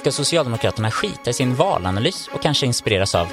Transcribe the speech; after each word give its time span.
Ska 0.00 0.12
Socialdemokraterna 0.12 0.90
skita 0.90 1.30
i 1.30 1.32
sin 1.32 1.54
valanalys 1.54 2.28
och 2.32 2.42
kanske 2.42 2.66
inspireras 2.66 3.14
av 3.14 3.28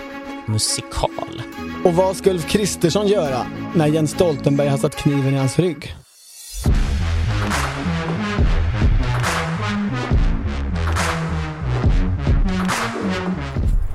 musikal? 0.45 1.41
Och 1.83 1.93
vad 1.93 2.15
ska 2.15 2.29
Ulf 2.29 2.49
Kristersson 2.49 3.07
göra 3.07 3.45
när 3.75 3.87
Jens 3.87 4.11
Stoltenberg 4.11 4.67
har 4.67 4.77
satt 4.77 4.95
kniven 4.95 5.33
i 5.33 5.37
hans 5.37 5.59
rygg? 5.59 5.95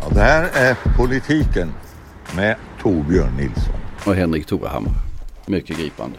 Ja, 0.00 0.08
det 0.14 0.20
här 0.20 0.50
är 0.54 0.96
Politiken 0.96 1.72
med 2.36 2.56
Torbjörn 2.82 3.36
Nilsson. 3.36 3.80
Och 4.06 4.14
Henrik 4.14 4.46
Torehammar. 4.46 4.94
Mycket 5.46 5.78
gripande. 5.78 6.18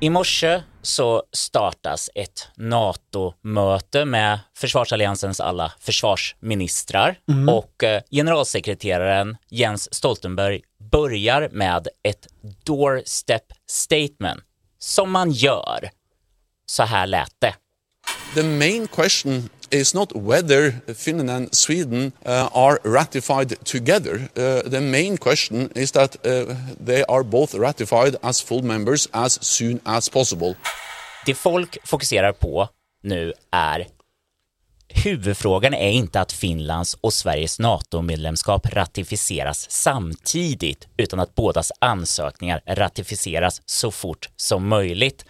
I 0.00 0.10
morse 0.10 0.62
så 0.82 1.22
startas 1.32 2.10
ett 2.14 2.48
NATO-möte 2.56 4.04
med 4.04 4.38
försvarsalliansens 4.56 5.40
alla 5.40 5.72
försvarsministrar 5.78 7.18
och 7.48 7.84
eh, 7.84 8.02
generalsekreteraren 8.10 9.36
Jens 9.48 9.94
Stoltenberg 9.94 10.60
börjar 10.90 11.48
med 11.52 11.88
ett 12.02 12.26
doorstep 12.64 13.44
statement 13.66 14.40
som 14.78 15.10
man 15.10 15.30
gör. 15.30 15.90
Så 16.66 16.82
här 16.82 17.06
lät 17.06 17.34
det. 17.38 17.54
The 18.34 18.42
main 18.42 18.88
question 18.88 19.48
is 19.72 19.94
not 19.94 20.12
whether 20.14 20.72
Finland 20.94 21.30
and 21.30 21.54
Sweden 21.54 22.12
uh, 22.26 22.48
are 22.52 22.78
ratified 22.84 23.64
together. 23.64 24.28
Uh, 24.36 24.70
the 24.70 24.80
main 24.80 25.16
question 25.16 25.70
is 25.74 25.92
that 25.92 26.16
uh, 26.26 26.54
they 26.86 27.04
are 27.08 27.24
both 27.24 27.54
ratified 27.54 28.16
as 28.22 28.42
full 28.42 28.62
members 28.62 29.08
as 29.12 29.38
soon 29.44 29.80
as 29.84 30.08
possible. 30.08 30.54
Det 31.26 31.34
folk 31.34 31.78
fokuserar 31.84 32.32
på 32.32 32.68
nu 33.02 33.32
är 33.50 33.86
Huvudfrågan 34.94 35.74
är 35.74 35.90
inte 35.90 36.20
att 36.20 36.32
Finlands 36.32 36.96
och 37.00 37.12
Sveriges 37.12 37.58
NATO-medlemskap 37.58 38.66
ratificeras 38.72 39.70
samtidigt, 39.70 40.88
utan 40.96 41.20
att 41.20 41.34
bådas 41.34 41.72
ansökningar 41.78 42.62
ratificeras 42.66 43.62
så 43.66 43.90
fort 43.90 44.28
som 44.36 44.68
möjligt. 44.68 45.24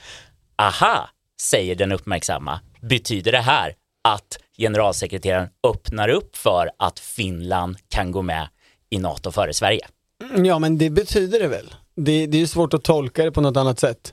Aha, 0.59 1.09
säger 1.41 1.75
den 1.75 1.93
uppmärksamma. 1.93 2.61
Betyder 2.81 3.33
det 3.33 3.41
här 3.41 3.75
att 4.03 4.39
generalsekreteraren 4.59 5.49
öppnar 5.67 6.09
upp 6.09 6.37
för 6.37 6.71
att 6.77 6.99
Finland 6.99 7.77
kan 7.89 8.11
gå 8.11 8.23
med 8.23 8.49
i 8.91 8.99
NATO 8.99 9.31
före 9.31 9.55
Sverige? 9.55 9.87
Mm, 10.31 10.45
ja, 10.45 10.59
men 10.59 10.79
det 10.79 10.91
betyder 10.91 11.41
det 11.41 11.49
väl. 11.49 11.75
Det, 11.97 12.27
det 12.27 12.37
är 12.37 12.41
ju 12.41 12.47
svårt 12.47 12.75
att 12.75 12.85
tolka 12.85 13.25
det 13.25 13.33
på 13.33 13.41
något 13.41 13.57
annat 13.57 13.81
sätt. 13.81 14.13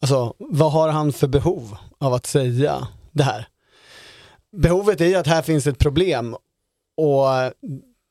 Alltså, 0.00 0.34
vad 0.38 0.72
har 0.72 0.88
han 0.88 1.12
för 1.12 1.26
behov 1.26 1.76
av 1.98 2.14
att 2.14 2.26
säga 2.26 2.88
det 3.12 3.22
här? 3.22 3.48
Behovet 4.56 5.00
är 5.00 5.06
ju 5.06 5.14
att 5.14 5.26
här 5.26 5.42
finns 5.42 5.66
ett 5.66 5.78
problem 5.78 6.36
och 6.96 7.26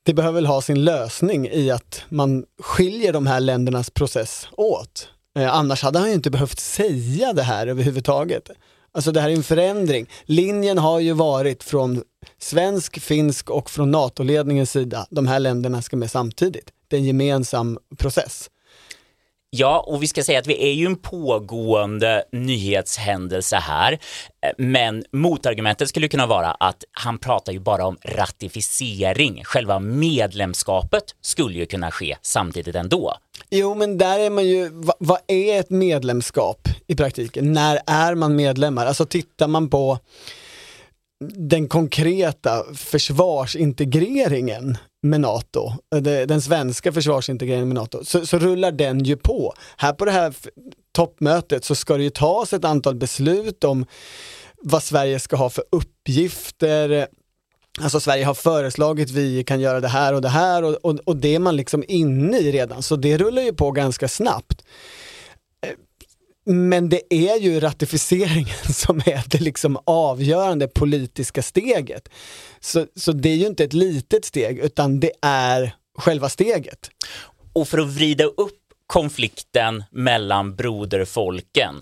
det 0.06 0.14
behöver 0.14 0.36
väl 0.36 0.46
ha 0.46 0.62
sin 0.62 0.84
lösning 0.84 1.48
i 1.48 1.72
att 1.72 2.06
man 2.10 2.46
skiljer 2.62 3.14
de 3.14 3.28
här 3.28 3.40
ländernas 3.40 3.90
process 3.90 4.48
åt. 4.52 5.10
Eh, 5.40 5.56
annars 5.56 5.84
hade 5.84 6.00
han 6.00 6.08
ju 6.08 6.14
inte 6.14 6.32
behövt 6.32 6.60
säga 6.60 7.34
det 7.34 7.44
här 7.44 7.68
överhuvudtaget. 7.68 8.50
Alltså 8.98 9.12
det 9.12 9.22
här 9.22 9.30
är 9.30 9.36
en 9.36 9.44
förändring. 9.44 10.10
Linjen 10.26 10.78
har 10.78 11.00
ju 11.00 11.14
varit 11.14 11.64
från 11.64 12.04
svensk, 12.38 13.00
finsk 13.00 13.50
och 13.50 13.70
från 13.70 13.92
NATO-ledningens 13.92 14.72
sida. 14.72 15.08
De 15.10 15.28
här 15.28 15.40
länderna 15.40 15.82
ska 15.82 15.98
med 15.98 16.12
samtidigt. 16.12 16.72
Det 16.88 16.96
är 16.96 17.00
en 17.00 17.06
gemensam 17.06 17.80
process. 17.98 18.50
Ja, 19.50 19.84
och 19.88 20.04
vi 20.04 20.08
ska 20.08 20.24
säga 20.24 20.40
att 20.40 20.48
vi 20.48 20.70
är 20.70 20.74
ju 20.74 20.86
en 20.86 20.96
pågående 20.96 22.24
nyhetshändelse 22.32 23.56
här, 23.56 23.94
eh, 23.94 24.00
men 24.58 25.06
motargumentet 25.12 25.90
skulle 25.90 26.08
kunna 26.08 26.26
vara 26.26 26.52
att 26.52 26.84
han 26.92 27.18
pratar 27.18 27.54
ju 27.54 27.60
bara 27.60 27.86
om 27.86 27.98
ratificering. 28.06 29.44
Själva 29.44 29.80
medlemskapet 29.80 31.04
skulle 31.22 31.58
ju 31.58 31.66
kunna 31.66 31.92
ske 31.92 32.18
samtidigt 32.22 32.76
ändå. 32.76 33.14
Jo, 33.50 33.76
men 33.76 33.98
där 33.98 34.20
är 34.20 34.30
man 34.30 34.46
ju, 34.46 34.70
vad, 34.70 34.96
vad 35.00 35.20
är 35.28 35.60
ett 35.60 35.70
medlemskap 35.70 36.68
i 36.88 36.96
praktiken? 36.96 37.54
När 37.54 37.80
är 37.88 38.16
man 38.16 38.36
medlemmar? 38.36 38.86
Alltså 38.86 39.06
tittar 39.06 39.48
man 39.48 39.70
på 39.70 40.00
den 41.36 41.68
konkreta 41.68 42.64
försvarsintegreringen 42.76 44.78
med 45.04 45.22
NATO, 45.22 45.72
eh, 45.96 46.02
den 46.02 46.42
svenska 46.42 46.92
försvarsintegreringen 46.92 47.68
med 47.68 47.76
NATO, 47.76 48.06
så, 48.06 48.26
så 48.26 48.40
rullar 48.40 48.72
den 48.72 49.04
ju 49.04 49.18
på. 49.18 49.54
Här 49.78 49.94
på 49.94 50.06
det 50.06 50.12
här 50.12 50.34
toppmötet 50.92 51.66
så 51.66 51.76
ska 51.76 51.98
det 51.98 52.04
ju 52.04 52.10
tas 52.10 52.54
ett 52.54 52.66
antal 52.66 52.96
beslut 52.96 53.64
om 53.64 53.86
vad 54.62 54.84
Sverige 54.84 55.20
ska 55.20 55.36
ha 55.36 55.50
för 55.50 55.64
uppgifter, 55.72 57.08
Alltså 57.82 58.00
Sverige 58.00 58.26
har 58.26 58.34
föreslagit 58.34 59.12
vi 59.12 59.44
kan 59.44 59.60
göra 59.60 59.80
det 59.80 59.88
här 59.88 60.14
och 60.14 60.22
det 60.22 60.30
här 60.30 60.64
och, 60.64 60.76
och, 60.76 61.00
och 61.06 61.18
det 61.18 61.36
är 61.36 61.40
man 61.40 61.56
liksom 61.56 61.84
inne 61.88 62.38
i 62.38 62.52
redan, 62.52 62.84
så 62.84 62.96
det 62.96 63.18
rullar 63.18 63.42
ju 63.42 63.54
på 63.54 63.72
ganska 63.72 64.08
snabbt. 64.08 64.66
Men 66.50 66.90
det 66.90 67.14
är 67.14 67.40
ju 67.40 67.60
ratificeringen 67.60 68.58
som 68.74 68.98
är 68.98 69.24
det 69.28 69.42
liksom 69.42 69.78
avgörande 69.86 70.68
politiska 70.68 71.42
steget. 71.42 72.10
Så, 72.60 72.86
så 72.96 73.12
det 73.12 73.30
är 73.30 73.36
ju 73.36 73.48
inte 73.48 73.64
ett 73.64 73.74
litet 73.74 74.26
steg 74.26 74.58
utan 74.60 75.00
det 75.00 75.12
är 75.22 75.76
själva 75.98 76.30
steget. 76.30 76.90
Och 77.54 77.68
för 77.68 77.78
att 77.78 77.88
vrida 77.88 78.24
upp 78.24 78.60
konflikten 78.88 79.84
mellan 79.92 80.56
broderfolken, 80.56 81.76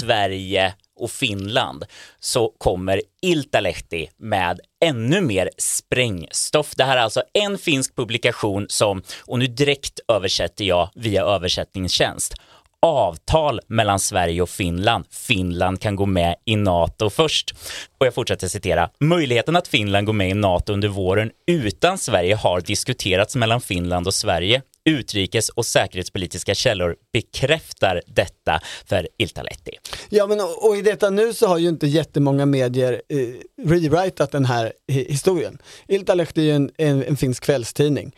Sverige 0.00 0.74
och 1.00 1.10
Finland, 1.10 1.84
så 2.20 2.52
kommer 2.58 3.02
Iltalehti 3.22 4.08
med 4.16 4.60
ännu 4.84 5.20
mer 5.20 5.50
sprängstoff. 5.58 6.74
Det 6.76 6.84
här 6.84 6.96
är 6.96 7.00
alltså 7.00 7.22
en 7.32 7.58
finsk 7.58 7.96
publikation 7.96 8.66
som, 8.68 9.02
och 9.20 9.38
nu 9.38 9.46
direkt 9.46 10.00
översätter 10.08 10.64
jag 10.64 10.90
via 10.94 11.22
översättningstjänst, 11.24 12.34
avtal 12.82 13.60
mellan 13.66 13.98
Sverige 13.98 14.42
och 14.42 14.48
Finland. 14.48 15.04
Finland 15.10 15.80
kan 15.80 15.96
gå 15.96 16.06
med 16.06 16.34
i 16.44 16.56
NATO 16.56 17.10
först. 17.10 17.54
Och 17.98 18.06
jag 18.06 18.14
fortsätter 18.14 18.48
citera. 18.48 18.90
Möjligheten 19.00 19.56
att 19.56 19.68
Finland 19.68 20.06
går 20.06 20.12
med 20.12 20.30
i 20.30 20.34
NATO 20.34 20.72
under 20.72 20.88
våren 20.88 21.30
utan 21.46 21.98
Sverige 21.98 22.34
har 22.34 22.60
diskuterats 22.60 23.36
mellan 23.36 23.60
Finland 23.60 24.06
och 24.06 24.14
Sverige. 24.14 24.62
Utrikes 24.84 25.48
och 25.48 25.66
säkerhetspolitiska 25.66 26.54
källor 26.54 26.96
bekräftar 27.12 28.02
detta 28.06 28.60
för 28.86 29.08
Iltalehti. 29.18 29.72
Ja 30.08 30.26
men 30.26 30.40
och, 30.40 30.68
och 30.68 30.76
i 30.76 30.82
detta 30.82 31.10
nu 31.10 31.34
så 31.34 31.46
har 31.46 31.58
ju 31.58 31.68
inte 31.68 31.86
jättemånga 31.86 32.46
medier 32.46 33.02
eh, 33.08 33.68
rewritat 33.68 34.32
den 34.32 34.44
här 34.44 34.72
hi- 34.92 35.08
historien. 35.10 35.58
Iltalehti 35.88 36.40
är 36.40 36.44
ju 36.44 36.52
en, 36.52 36.70
en, 36.78 37.04
en 37.04 37.16
finsk 37.16 37.44
kvällstidning 37.44 38.12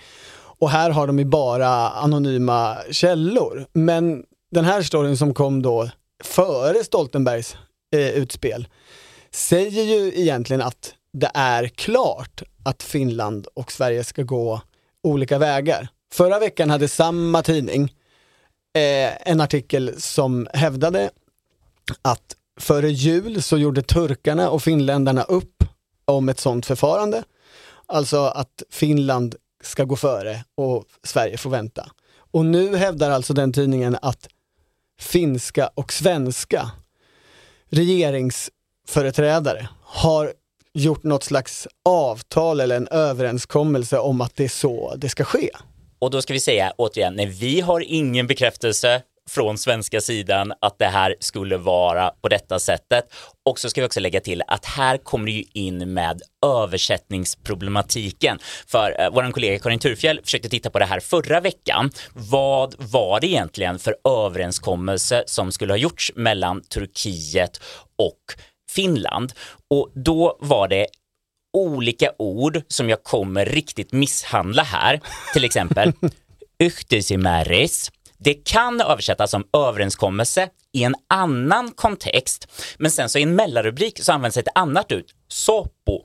och 0.59 0.71
här 0.71 0.91
har 0.91 1.07
de 1.07 1.19
ju 1.19 1.25
bara 1.25 1.69
anonyma 1.91 2.77
källor. 2.91 3.67
Men 3.73 4.23
den 4.55 4.65
här 4.65 4.83
storyn 4.83 5.17
som 5.17 5.35
kom 5.35 5.63
då 5.63 5.91
före 6.25 6.85
Stoltenbergs 6.85 7.57
eh, 7.95 8.09
utspel 8.09 8.69
säger 9.31 9.83
ju 9.83 10.21
egentligen 10.21 10.63
att 10.63 10.95
det 11.13 11.31
är 11.35 11.69
klart 11.69 12.43
att 12.65 12.83
Finland 12.83 13.47
och 13.55 13.73
Sverige 13.73 14.05
ska 14.05 14.23
gå 14.23 14.61
olika 15.03 15.39
vägar. 15.39 15.89
Förra 16.13 16.39
veckan 16.39 16.71
hade 16.71 16.89
samma 16.89 17.43
tidning 17.43 17.83
eh, 18.77 19.31
en 19.31 19.41
artikel 19.41 20.01
som 20.01 20.49
hävdade 20.55 21.11
att 22.03 22.37
före 22.61 22.91
jul 22.91 23.43
så 23.43 23.59
gjorde 23.59 23.83
turkarna 23.83 24.51
och 24.51 24.63
finländarna 24.63 25.23
upp 25.23 25.65
om 26.05 26.29
ett 26.29 26.41
sådant 26.41 26.67
förfarande. 26.67 27.23
Alltså 27.87 28.25
att 28.25 28.63
Finland 28.71 29.35
ska 29.63 29.85
gå 29.85 29.97
före 29.97 30.45
och 30.55 30.85
Sverige 31.03 31.37
får 31.37 31.51
vänta. 31.51 31.91
Och 32.17 32.47
nu 32.47 32.77
hävdar 32.77 33.11
alltså 33.11 33.35
den 33.35 33.53
tidningen 33.53 33.97
att 34.03 34.29
finska 35.01 35.71
och 35.75 35.93
svenska 35.93 36.71
regeringsföreträdare 37.71 39.69
har 39.83 40.33
gjort 40.75 41.03
något 41.03 41.25
slags 41.25 41.69
avtal 41.85 42.61
eller 42.61 42.77
en 42.77 42.89
överenskommelse 42.89 43.99
om 43.99 44.21
att 44.21 44.37
det 44.37 44.45
är 44.45 44.49
så 44.49 44.95
det 44.97 45.09
ska 45.09 45.25
ske. 45.25 45.51
Och 45.99 46.11
då 46.11 46.23
ska 46.23 46.33
vi 46.33 46.41
säga 46.41 46.73
återigen, 46.77 47.15
nej, 47.15 47.27
vi 47.27 47.61
har 47.61 47.81
ingen 47.81 48.27
bekräftelse 48.27 49.03
från 49.31 49.59
svenska 49.59 50.01
sidan 50.01 50.53
att 50.61 50.79
det 50.79 50.87
här 50.87 51.15
skulle 51.21 51.57
vara 51.57 52.11
på 52.11 52.29
detta 52.29 52.59
sättet. 52.59 53.05
Och 53.45 53.59
så 53.59 53.71
ska 53.71 53.81
vi 53.81 53.87
också 53.87 54.01
lägga 54.01 54.21
till 54.21 54.43
att 54.47 54.65
här 54.65 54.97
kommer 54.97 55.27
det 55.27 55.33
ju 55.33 55.45
in 55.53 55.93
med 55.93 56.23
översättningsproblematiken. 56.47 58.39
För 58.67 59.01
eh, 59.01 59.11
vår 59.13 59.33
kollega 59.33 59.59
Karin 59.59 59.79
Turfjell 59.79 60.21
försökte 60.25 60.49
titta 60.49 60.71
på 60.71 60.79
det 60.79 60.85
här 60.85 61.01
förra 61.01 61.41
veckan. 61.41 61.91
Vad 62.13 62.75
var 62.79 63.21
det 63.21 63.27
egentligen 63.27 63.79
för 63.79 63.97
överenskommelse 64.09 65.25
som 65.27 65.53
skulle 65.53 65.73
ha 65.73 65.79
gjorts 65.79 66.13
mellan 66.15 66.63
Turkiet 66.63 67.61
och 67.97 68.21
Finland? 68.71 69.33
Och 69.71 69.91
då 69.95 70.39
var 70.41 70.69
det 70.69 70.87
olika 71.53 72.11
ord 72.19 72.63
som 72.69 72.91
jag 72.91 73.03
kommer 73.03 73.45
riktigt 73.45 73.93
misshandla 73.93 74.63
här. 74.63 75.01
Till 75.33 75.45
exempel 75.45 75.93
Yhtisimäris. 76.59 77.91
Det 78.25 78.35
kan 78.35 78.81
översättas 78.81 79.31
som 79.31 79.45
överenskommelse 79.53 80.49
i 80.73 80.85
en 80.85 80.95
annan 81.09 81.71
kontext. 81.71 82.49
Men 82.79 82.91
sen 82.91 83.09
så 83.09 83.19
i 83.19 83.23
en 83.23 83.37
mellanrubrik 83.37 83.99
så 84.03 84.13
används 84.13 84.37
ett 84.37 84.49
annat 84.55 84.93
ut, 84.93 85.15
SOPO. 85.29 86.01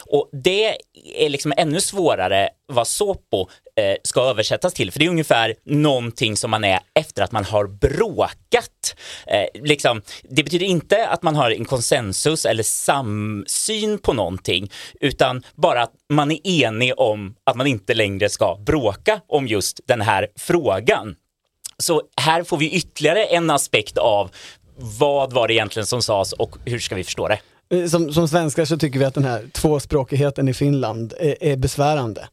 Och 0.00 0.28
det 0.32 0.76
är 1.16 1.28
liksom 1.28 1.52
ännu 1.56 1.80
svårare 1.80 2.48
vad 2.66 2.86
SOPO 2.86 3.48
eh, 3.76 3.96
ska 4.02 4.20
översättas 4.20 4.74
till, 4.74 4.92
för 4.92 4.98
det 4.98 5.04
är 5.04 5.10
ungefär 5.10 5.54
någonting 5.64 6.36
som 6.36 6.50
man 6.50 6.64
är 6.64 6.80
efter 6.94 7.22
att 7.22 7.32
man 7.32 7.44
har 7.44 7.66
bråkat. 7.66 8.96
Eh, 9.26 9.62
liksom, 9.62 10.02
det 10.22 10.42
betyder 10.42 10.66
inte 10.66 11.08
att 11.08 11.22
man 11.22 11.36
har 11.36 11.50
en 11.50 11.64
konsensus 11.64 12.46
eller 12.46 12.62
samsyn 12.62 13.98
på 13.98 14.12
någonting, 14.12 14.70
utan 15.00 15.42
bara 15.54 15.82
att 15.82 15.92
man 16.12 16.30
är 16.30 16.46
enig 16.46 16.92
om 16.96 17.34
att 17.44 17.56
man 17.56 17.66
inte 17.66 17.94
längre 17.94 18.28
ska 18.28 18.58
bråka 18.66 19.20
om 19.28 19.46
just 19.46 19.80
den 19.86 20.00
här 20.00 20.28
frågan. 20.36 21.16
Så 21.82 22.02
här 22.16 22.44
får 22.44 22.56
vi 22.56 22.70
ytterligare 22.70 23.24
en 23.24 23.50
aspekt 23.50 23.98
av 23.98 24.30
vad 24.76 25.32
var 25.32 25.48
det 25.48 25.54
egentligen 25.54 25.86
som 25.86 26.02
sades 26.02 26.32
och 26.32 26.56
hur 26.64 26.78
ska 26.78 26.94
vi 26.94 27.04
förstå 27.04 27.28
det? 27.28 27.38
Eh, 27.70 27.86
som, 27.86 28.12
som 28.12 28.28
svenskar 28.28 28.64
så 28.64 28.78
tycker 28.78 28.98
vi 28.98 29.04
att 29.04 29.14
den 29.14 29.24
här 29.24 29.44
tvåspråkigheten 29.52 30.48
i 30.48 30.54
Finland 30.54 31.14
är, 31.18 31.44
är 31.44 31.56
besvärande. 31.56 32.28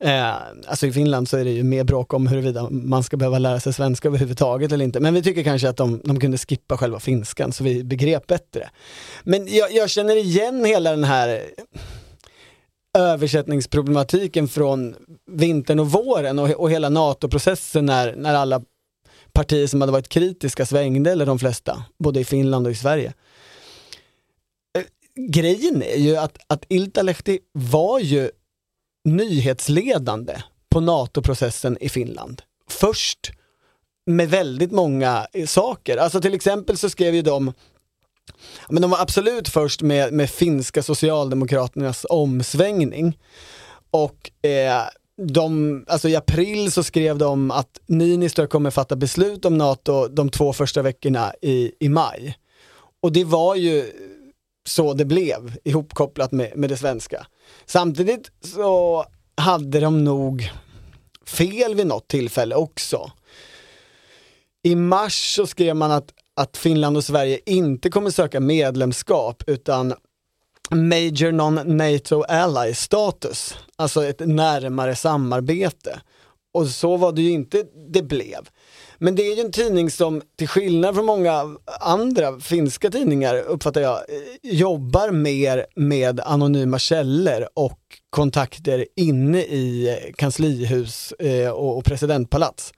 Eh, 0.00 0.34
alltså 0.66 0.86
i 0.86 0.92
Finland 0.92 1.28
så 1.28 1.36
är 1.36 1.44
det 1.44 1.50
ju 1.50 1.62
mer 1.62 1.84
bråk 1.84 2.14
om 2.14 2.26
huruvida 2.26 2.70
man 2.70 3.02
ska 3.02 3.16
behöva 3.16 3.38
lära 3.38 3.60
sig 3.60 3.72
svenska 3.72 4.08
överhuvudtaget 4.08 4.72
eller 4.72 4.84
inte. 4.84 5.00
Men 5.00 5.14
vi 5.14 5.22
tycker 5.22 5.44
kanske 5.44 5.68
att 5.68 5.76
de, 5.76 6.00
de 6.04 6.20
kunde 6.20 6.38
skippa 6.38 6.76
själva 6.76 7.00
finskan 7.00 7.52
så 7.52 7.64
vi 7.64 7.84
begrep 7.84 8.26
bättre. 8.26 8.70
Men 9.22 9.46
jag, 9.54 9.72
jag 9.72 9.90
känner 9.90 10.16
igen 10.16 10.64
hela 10.64 10.90
den 10.90 11.04
här 11.04 11.42
översättningsproblematiken 12.98 14.48
från 14.48 14.94
vintern 15.30 15.80
och 15.80 15.90
våren 15.90 16.38
och, 16.38 16.50
och 16.50 16.70
hela 16.70 16.88
NATO-processen 16.88 17.86
när, 17.86 18.16
när 18.16 18.34
alla 18.34 18.62
partier 19.32 19.66
som 19.66 19.80
hade 19.80 19.92
varit 19.92 20.08
kritiska 20.08 20.66
svängde, 20.66 21.12
eller 21.12 21.26
de 21.26 21.38
flesta, 21.38 21.84
både 21.98 22.20
i 22.20 22.24
Finland 22.24 22.66
och 22.66 22.72
i 22.72 22.76
Sverige 22.76 23.12
eh, 24.78 24.84
grejen 25.30 25.82
är 25.82 25.98
ju 25.98 26.16
att, 26.16 26.38
att 26.46 26.64
Iltalehti 26.68 27.38
var 27.52 27.98
ju 27.98 28.30
nyhetsledande 29.04 30.36
på 30.70 30.80
NATO-processen 30.80 31.78
i 31.80 31.88
Finland. 31.88 32.42
Först 32.70 33.30
med 34.06 34.30
väldigt 34.30 34.72
många 34.72 35.26
eh, 35.32 35.46
saker. 35.46 35.96
Alltså 35.96 36.20
till 36.20 36.34
exempel 36.34 36.78
så 36.78 36.90
skrev 36.90 37.14
ju 37.14 37.22
de 37.22 37.52
men 38.68 38.82
de 38.82 38.90
var 38.90 38.98
absolut 38.98 39.48
först 39.48 39.82
med, 39.82 40.12
med 40.12 40.30
finska 40.30 40.82
socialdemokraternas 40.82 42.06
omsvängning. 42.08 43.18
Och 43.90 44.46
eh, 44.48 44.82
de, 45.18 45.84
alltså 45.88 46.08
i 46.08 46.16
april 46.16 46.72
så 46.72 46.82
skrev 46.82 47.18
de 47.18 47.50
att 47.50 47.80
Niinistö 47.86 48.46
kommer 48.46 48.70
fatta 48.70 48.96
beslut 48.96 49.44
om 49.44 49.58
NATO 49.58 50.08
de 50.08 50.28
två 50.28 50.52
första 50.52 50.82
veckorna 50.82 51.32
i, 51.42 51.72
i 51.80 51.88
maj. 51.88 52.38
Och 53.02 53.12
det 53.12 53.24
var 53.24 53.54
ju 53.54 53.92
så 54.68 54.94
det 54.94 55.04
blev 55.04 55.56
ihopkopplat 55.64 56.32
med, 56.32 56.52
med 56.56 56.70
det 56.70 56.76
svenska. 56.76 57.26
Samtidigt 57.66 58.30
så 58.40 59.04
hade 59.36 59.80
de 59.80 60.04
nog 60.04 60.50
fel 61.26 61.74
vid 61.74 61.86
något 61.86 62.08
tillfälle 62.08 62.54
också. 62.54 63.12
I 64.62 64.74
mars 64.74 65.34
så 65.34 65.46
skrev 65.46 65.76
man 65.76 65.90
att, 65.90 66.14
att 66.36 66.56
Finland 66.56 66.96
och 66.96 67.04
Sverige 67.04 67.40
inte 67.46 67.90
kommer 67.90 68.10
söka 68.10 68.40
medlemskap 68.40 69.42
utan 69.46 69.94
Major 70.70 71.32
Non-NATO 71.32 72.22
Ally 72.28 72.74
status, 72.74 73.54
alltså 73.76 74.04
ett 74.04 74.20
närmare 74.26 74.96
samarbete. 74.96 76.00
Och 76.54 76.66
så 76.66 76.96
var 76.96 77.12
det 77.12 77.22
ju 77.22 77.30
inte 77.30 77.64
det 77.90 78.02
blev. 78.02 78.48
Men 78.98 79.14
det 79.14 79.22
är 79.22 79.36
ju 79.36 79.40
en 79.40 79.52
tidning 79.52 79.90
som, 79.90 80.22
till 80.38 80.48
skillnad 80.48 80.94
från 80.94 81.06
många 81.06 81.56
andra 81.80 82.40
finska 82.40 82.90
tidningar, 82.90 83.36
uppfattar 83.36 83.80
jag, 83.80 83.96
eh, 83.96 84.52
jobbar 84.52 85.10
mer 85.10 85.66
med 85.76 86.20
anonyma 86.20 86.78
källor 86.78 87.48
och 87.54 87.78
kontakter 88.10 88.86
inne 88.96 89.42
i 89.42 89.88
eh, 89.88 90.12
kanslihus 90.16 91.12
eh, 91.12 91.50
och 91.50 91.84
presidentpalats. 91.84 92.72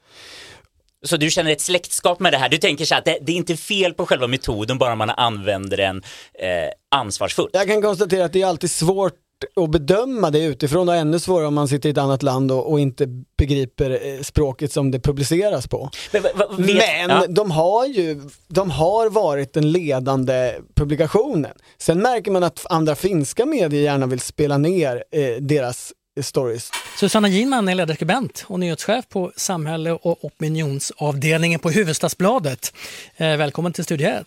Så 1.06 1.16
du 1.16 1.30
känner 1.30 1.50
ett 1.50 1.60
släktskap 1.60 2.20
med 2.20 2.32
det 2.32 2.38
här? 2.38 2.48
Du 2.48 2.58
tänker 2.58 2.84
så 2.84 2.94
att 2.94 3.04
det, 3.04 3.18
det 3.22 3.32
är 3.32 3.36
inte 3.36 3.56
fel 3.56 3.94
på 3.94 4.06
själva 4.06 4.26
metoden, 4.26 4.78
bara 4.78 4.94
man 4.94 5.10
använder 5.10 5.76
den 5.76 5.96
eh, 6.34 6.70
ansvarsfullt? 6.96 7.50
Jag 7.52 7.66
kan 7.66 7.82
konstatera 7.82 8.24
att 8.24 8.32
det 8.32 8.42
är 8.42 8.46
alltid 8.46 8.70
svårt 8.70 9.14
att 9.56 9.70
bedöma 9.70 10.30
det 10.30 10.44
utifrån 10.44 10.88
och 10.88 10.94
ännu 10.94 11.18
svårare 11.18 11.46
om 11.46 11.54
man 11.54 11.68
sitter 11.68 11.88
i 11.88 11.92
ett 11.92 11.98
annat 11.98 12.22
land 12.22 12.52
och, 12.52 12.70
och 12.72 12.80
inte 12.80 13.06
begriper 13.38 13.90
eh, 13.90 14.22
språket 14.22 14.72
som 14.72 14.90
det 14.90 15.00
publiceras 15.00 15.68
på. 15.68 15.90
Men, 16.12 16.22
vet, 16.22 16.36
Men 16.58 17.10
ja. 17.10 17.26
de 17.28 17.50
har 17.50 17.86
ju, 17.86 18.20
de 18.48 18.70
har 18.70 19.10
varit 19.10 19.52
den 19.52 19.72
ledande 19.72 20.54
publikationen. 20.74 21.52
Sen 21.78 21.98
märker 22.02 22.30
man 22.30 22.42
att 22.42 22.66
andra 22.70 22.94
finska 22.94 23.46
medier 23.46 23.82
gärna 23.82 24.06
vill 24.06 24.20
spela 24.20 24.58
ner 24.58 25.04
eh, 25.12 25.36
deras 25.40 25.92
stories. 26.22 26.70
Susanna 26.96 27.28
Ginman 27.28 27.68
är 27.68 27.74
ledarskribent 27.74 28.44
och 28.48 28.60
nyhetschef 28.60 29.08
på 29.08 29.32
samhälle 29.36 29.92
och 29.92 30.24
opinionsavdelningen 30.24 31.60
på 31.60 31.70
Huvudstadsbladet. 31.70 32.74
Eh, 33.16 33.36
välkommen 33.36 33.72
till 33.72 33.84
Studio 33.84 34.08
1. 34.08 34.26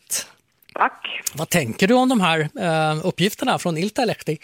Tack. 0.74 1.22
Vad 1.36 1.50
tänker 1.50 1.88
du 1.88 1.94
om 1.94 2.10
de 2.10 2.22
här 2.22 2.40
eh, 2.40 3.08
uppgifterna 3.08 3.60
från 3.60 3.78
Iltalehti? 3.78 4.38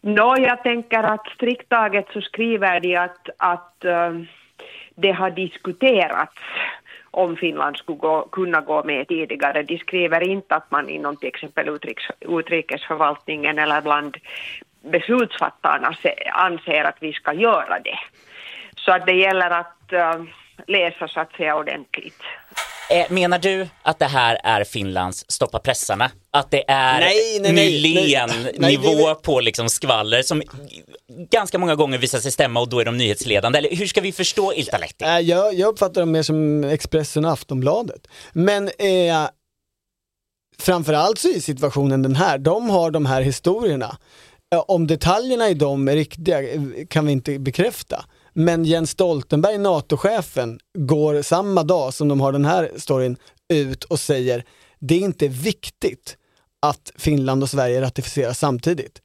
Nå, 0.00 0.36
jag 0.38 0.62
tänker 0.62 1.02
att 1.02 1.26
strikt 1.34 1.68
taget 1.68 2.06
så 2.12 2.20
skriver 2.20 2.80
de 2.80 2.96
att, 2.96 3.28
att 3.36 3.74
uh, 3.84 4.22
det 4.94 5.12
har 5.12 5.30
diskuterats 5.30 6.36
om 7.10 7.36
Finland 7.36 7.76
skulle 7.76 7.98
gå, 7.98 8.28
kunna 8.32 8.60
gå 8.60 8.84
med 8.84 9.08
tidigare. 9.08 9.62
De 9.62 9.78
skriver 9.78 10.28
inte 10.28 10.54
att 10.54 10.70
man 10.70 10.88
inom 10.88 11.16
till 11.16 11.28
exempel 11.28 11.68
utrikes, 11.68 12.04
utrikesförvaltningen 12.20 13.58
eller 13.58 13.80
bland 13.80 14.16
beslutsfattarna 14.92 15.96
anser 16.32 16.84
att 16.84 16.96
vi 17.00 17.12
ska 17.12 17.32
göra 17.32 17.80
det. 17.80 17.98
Så 18.76 18.92
att 18.92 19.06
det 19.06 19.12
gäller 19.12 19.50
att 19.50 19.92
uh, 19.92 20.24
läsa 20.66 21.08
så 21.08 21.20
att 21.20 21.32
säga 21.32 21.56
ordentligt. 21.56 22.22
Eh, 22.90 23.12
menar 23.12 23.38
du 23.38 23.68
att 23.82 23.98
det 23.98 24.06
här 24.06 24.40
är 24.44 24.64
Finlands 24.64 25.24
stoppa 25.28 25.58
pressarna? 25.58 26.10
Att 26.30 26.50
det 26.50 26.64
är 26.68 27.00
Nylén-nivå 27.52 29.14
på 29.14 29.40
liksom 29.40 29.68
skvaller 29.68 30.22
som 30.22 30.42
ganska 31.30 31.58
många 31.58 31.74
gånger 31.74 31.98
visar 31.98 32.18
sig 32.18 32.32
stämma 32.32 32.60
och 32.60 32.68
då 32.68 32.80
är 32.80 32.84
de 32.84 32.96
nyhetsledande? 32.96 33.58
Eller 33.58 33.76
hur 33.76 33.86
ska 33.86 34.00
vi 34.00 34.12
förstå 34.12 34.52
Iltalehti? 34.52 35.04
Äh, 35.04 35.18
jag, 35.18 35.54
jag 35.54 35.68
uppfattar 35.68 36.00
dem 36.00 36.12
mer 36.12 36.22
som 36.22 36.64
Expressen 36.64 37.24
och 37.24 37.32
Aftonbladet. 37.32 38.08
Men 38.32 38.68
eh, 38.68 39.28
framförallt 40.58 41.18
så 41.18 41.28
är 41.28 41.40
situationen 41.40 42.02
den 42.02 42.16
här, 42.16 42.38
de 42.38 42.70
har 42.70 42.90
de 42.90 43.06
här 43.06 43.22
historierna. 43.22 43.96
Eh, 44.54 44.64
om 44.68 44.86
detaljerna 44.86 45.48
i 45.48 45.54
dem 45.54 45.88
är 45.88 45.96
riktiga 45.96 46.52
eh, 46.52 46.62
kan 46.88 47.06
vi 47.06 47.12
inte 47.12 47.38
bekräfta. 47.38 48.04
Men 48.32 48.64
Jens 48.64 48.90
Stoltenberg, 48.90 49.58
NATO-chefen, 49.58 50.58
går 50.78 51.22
samma 51.22 51.62
dag 51.62 51.94
som 51.94 52.08
de 52.08 52.20
har 52.20 52.32
den 52.32 52.44
här 52.44 52.70
storyn 52.76 53.16
ut 53.48 53.84
och 53.84 54.00
säger 54.00 54.44
det 54.78 54.94
är 54.94 55.00
inte 55.00 55.28
viktigt 55.28 56.16
att 56.62 56.92
Finland 56.96 57.42
och 57.42 57.50
Sverige 57.50 57.80
ratificerar 57.80 58.32
samtidigt. 58.32 59.02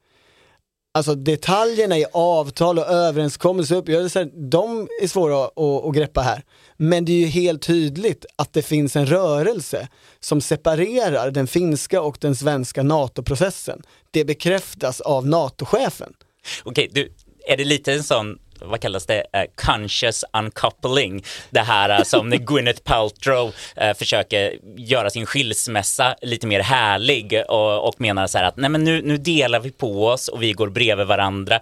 Alltså 0.93 1.15
detaljerna 1.15 1.97
i 1.97 2.05
avtal 2.13 2.79
och 2.79 2.87
överenskommelser 2.87 3.75
och 3.75 3.81
uppgörelser, 3.81 4.49
de 4.49 4.87
är 5.01 5.07
svåra 5.07 5.45
att, 5.45 5.57
att, 5.57 5.95
greppa 5.95 6.21
här. 6.21 6.43
Men 6.77 7.05
det 7.05 7.11
är 7.11 7.19
ju 7.19 7.25
helt 7.25 7.61
tydligt 7.61 8.25
att 8.35 8.53
det 8.53 8.61
finns 8.61 8.95
en 8.95 9.05
rörelse 9.05 9.87
som 10.19 10.41
separerar 10.41 11.31
den 11.31 11.47
finska 11.47 12.01
och 12.01 12.17
den 12.21 12.35
svenska 12.35 12.83
NATO-processen. 12.83 13.81
Det 14.11 14.25
bekräftas 14.25 15.01
av 15.01 15.27
NATO-chefen. 15.27 16.13
Okej, 16.63 16.89
du, 16.91 17.13
är 17.47 17.57
det 17.57 17.63
lite 17.63 17.93
en 17.93 18.03
sån 18.03 18.39
vad 18.61 18.81
kallas 18.81 19.05
det, 19.05 19.17
uh, 19.17 19.65
conscious 19.65 20.25
uncoupling. 20.33 21.23
Det 21.49 21.59
här 21.59 21.99
uh, 21.99 22.03
som 22.03 22.29
när 22.29 22.37
Gwyneth 22.47 22.81
Paltrow 22.83 23.47
uh, 23.81 23.93
försöker 23.93 24.59
göra 24.77 25.09
sin 25.09 25.25
skilsmässa 25.25 26.15
lite 26.21 26.47
mer 26.47 26.59
härlig 26.59 27.43
och, 27.47 27.87
och 27.87 28.01
menar 28.01 28.27
så 28.27 28.37
här 28.37 28.45
att 28.45 28.57
nej 28.57 28.69
men 28.69 28.83
nu, 28.83 29.01
nu 29.01 29.17
delar 29.17 29.59
vi 29.59 29.71
på 29.71 30.07
oss 30.07 30.27
och 30.27 30.43
vi 30.43 30.53
går 30.53 30.69
bredvid 30.69 31.07
varandra. 31.07 31.59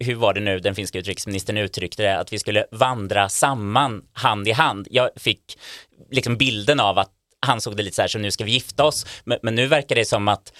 hur 0.00 0.14
var 0.14 0.34
det 0.34 0.40
nu 0.40 0.58
den 0.58 0.74
finska 0.74 0.98
utrikesministern 0.98 1.56
uttryckte 1.56 2.02
det, 2.02 2.18
att 2.18 2.32
vi 2.32 2.38
skulle 2.38 2.64
vandra 2.70 3.28
samman 3.28 4.02
hand 4.12 4.48
i 4.48 4.52
hand. 4.52 4.88
Jag 4.90 5.10
fick 5.16 5.58
liksom 6.10 6.36
bilden 6.36 6.80
av 6.80 6.98
att 6.98 7.10
han 7.46 7.60
såg 7.60 7.76
det 7.76 7.82
lite 7.82 7.96
så 7.96 8.02
här, 8.02 8.08
så 8.08 8.18
nu 8.18 8.30
ska 8.30 8.44
vi 8.44 8.50
gifta 8.50 8.84
oss. 8.84 9.06
Men, 9.24 9.38
men 9.42 9.54
nu 9.54 9.66
verkar 9.66 9.94
det 9.94 10.04
som 10.04 10.28
att 10.28 10.52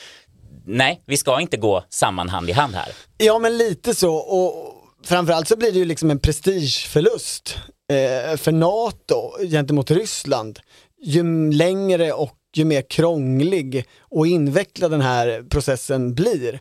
nej, 0.65 1.03
vi 1.07 1.17
ska 1.17 1.41
inte 1.41 1.57
gå 1.57 1.85
samman 1.89 2.29
hand 2.29 2.51
i 2.51 2.53
hand 2.53 2.75
här. 2.75 2.89
Ja, 3.19 3.39
men 3.39 3.59
lite 3.59 3.95
så. 3.95 4.15
Och 4.15 4.82
framförallt 5.05 5.49
så 5.49 5.57
blir 5.57 5.73
det 5.73 5.79
ju 5.79 5.85
liksom 5.85 6.11
en 6.11 6.19
prestigeförlust 6.19 7.59
eh, 7.93 8.37
för 8.37 8.53
NATO 8.53 9.47
gentemot 9.51 9.91
Ryssland. 9.91 10.61
Ju 11.03 11.51
längre 11.53 12.13
och 12.13 12.37
ju 12.55 12.65
mer 12.65 12.83
krånglig 12.83 13.87
och 14.01 14.27
invecklad 14.27 14.91
den 14.91 15.01
här 15.01 15.45
processen 15.51 16.15
blir. 16.15 16.61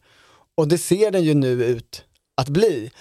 Och 0.57 0.67
det 0.67 0.77
ser 0.77 1.12
den 1.12 1.24
ju 1.24 1.33
nu 1.33 1.63
ut 1.65 2.03
att 2.38 2.50
bli. 2.50 2.91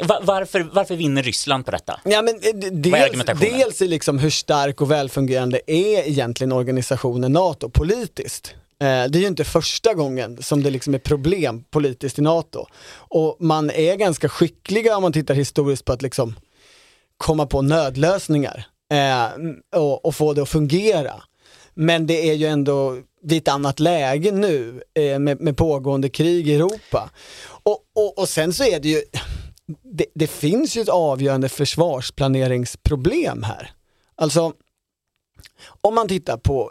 Va- 0.00 0.20
varför, 0.22 0.60
varför 0.72 0.96
vinner 0.96 1.22
Ryssland 1.22 1.64
på 1.64 1.70
detta? 1.70 2.00
Ja, 2.04 2.22
men 2.22 2.34
eh, 2.34 2.70
dels, 2.72 3.24
dels 3.40 3.82
är 3.82 3.88
liksom 3.88 4.18
hur 4.18 4.30
stark 4.30 4.80
och 4.80 4.90
välfungerande 4.90 5.60
är 5.66 6.08
egentligen 6.08 6.52
organisationen 6.52 7.32
NATO 7.32 7.70
politiskt. 7.70 8.54
Eh, 8.80 9.10
det 9.10 9.18
är 9.18 9.20
ju 9.20 9.26
inte 9.26 9.44
första 9.44 9.94
gången 9.94 10.42
som 10.42 10.62
det 10.62 10.70
liksom 10.70 10.94
är 10.94 10.98
problem 10.98 11.64
politiskt 11.70 12.18
i 12.18 12.22
NATO. 12.22 12.66
Och 12.94 13.36
man 13.40 13.70
är 13.70 13.96
ganska 13.96 14.28
skickliga 14.28 14.96
om 14.96 15.02
man 15.02 15.12
tittar 15.12 15.34
historiskt 15.34 15.84
på 15.84 15.92
att 15.92 16.02
liksom 16.02 16.34
komma 17.16 17.46
på 17.46 17.62
nödlösningar 17.62 18.66
eh, 18.92 19.26
och, 19.80 20.04
och 20.04 20.14
få 20.14 20.32
det 20.32 20.42
att 20.42 20.48
fungera. 20.48 21.22
Men 21.74 22.06
det 22.06 22.30
är 22.30 22.34
ju 22.34 22.46
ändå 22.46 22.96
vid 23.22 23.38
ett 23.38 23.48
annat 23.48 23.80
läge 23.80 24.32
nu 24.32 24.82
eh, 24.94 25.18
med, 25.18 25.40
med 25.40 25.56
pågående 25.56 26.08
krig 26.08 26.48
i 26.48 26.54
Europa. 26.54 27.10
Och, 27.62 27.78
och, 27.94 28.18
och 28.18 28.28
sen 28.28 28.52
så 28.52 28.64
är 28.64 28.80
det 28.80 28.88
ju, 28.88 29.02
det, 29.82 30.06
det 30.14 30.26
finns 30.26 30.76
ju 30.76 30.80
ett 30.80 30.88
avgörande 30.88 31.48
försvarsplaneringsproblem 31.48 33.42
här. 33.42 33.70
Alltså, 34.14 34.52
om 35.80 35.94
man 35.94 36.08
tittar 36.08 36.36
på 36.36 36.70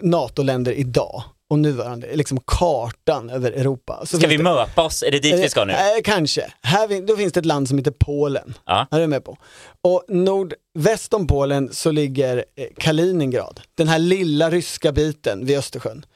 NATO-länder 0.00 0.72
idag 0.72 1.22
och 1.50 1.58
nuvarande, 1.58 2.16
liksom 2.16 2.40
kartan 2.46 3.30
över 3.30 3.52
Europa. 3.52 4.06
Så 4.06 4.18
Ska 4.18 4.26
vi 4.26 4.36
det- 4.36 4.42
möpa 4.42 4.82
oss? 4.84 5.02
Är 5.02 5.10
det 5.10 5.18
dit 5.18 5.34
vi 5.34 5.48
ska 5.48 5.64
nu? 5.64 5.72
Eh, 5.72 5.78
kanske. 6.04 6.52
Här, 6.62 7.06
då 7.06 7.16
finns 7.16 7.32
det 7.32 7.40
ett 7.40 7.46
land 7.46 7.68
som 7.68 7.78
heter 7.78 7.90
Polen. 7.98 8.54
Ja. 8.66 8.86
Är 8.90 9.00
du 9.00 9.06
med 9.06 9.24
på? 9.24 9.36
Och 9.82 10.04
nordväst 10.08 11.14
om 11.14 11.26
Polen 11.26 11.68
så 11.72 11.90
ligger 11.90 12.36
eh, 12.56 12.66
Kaliningrad, 12.78 13.60
den 13.74 13.88
här 13.88 13.98
lilla 13.98 14.50
ryska 14.50 14.92
biten 14.92 15.46
vid 15.46 15.58
Östersjön. 15.58 16.06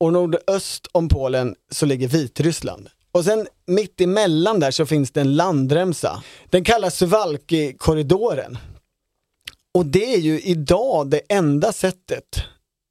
Och 0.00 0.12
nordöst 0.12 0.86
om 0.92 1.08
Polen 1.08 1.54
så 1.70 1.86
ligger 1.86 2.08
Vitryssland. 2.08 2.88
Och 3.12 3.24
sen 3.24 3.46
mitt 3.66 4.00
emellan 4.00 4.60
där 4.60 4.70
så 4.70 4.86
finns 4.86 5.10
det 5.10 5.20
en 5.20 5.36
landremsa. 5.36 6.22
Den 6.50 6.64
kallas 6.64 6.96
Suwalki-korridoren. 7.02 8.58
Och 9.74 9.86
det 9.86 10.14
är 10.14 10.18
ju 10.18 10.40
idag 10.40 11.10
det 11.10 11.20
enda 11.28 11.72
sättet 11.72 12.24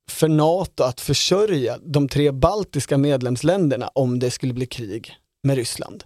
för 0.10 0.28
NATO 0.28 0.84
att 0.84 1.02
försörja 1.02 1.78
de 1.84 2.08
tre 2.08 2.32
baltiska 2.32 2.98
medlemsländerna 2.98 3.88
om 3.88 4.20
det 4.20 4.32
skulle 4.32 4.54
bli 4.54 4.66
krig 4.66 5.16
med 5.44 5.56
Ryssland. 5.56 6.04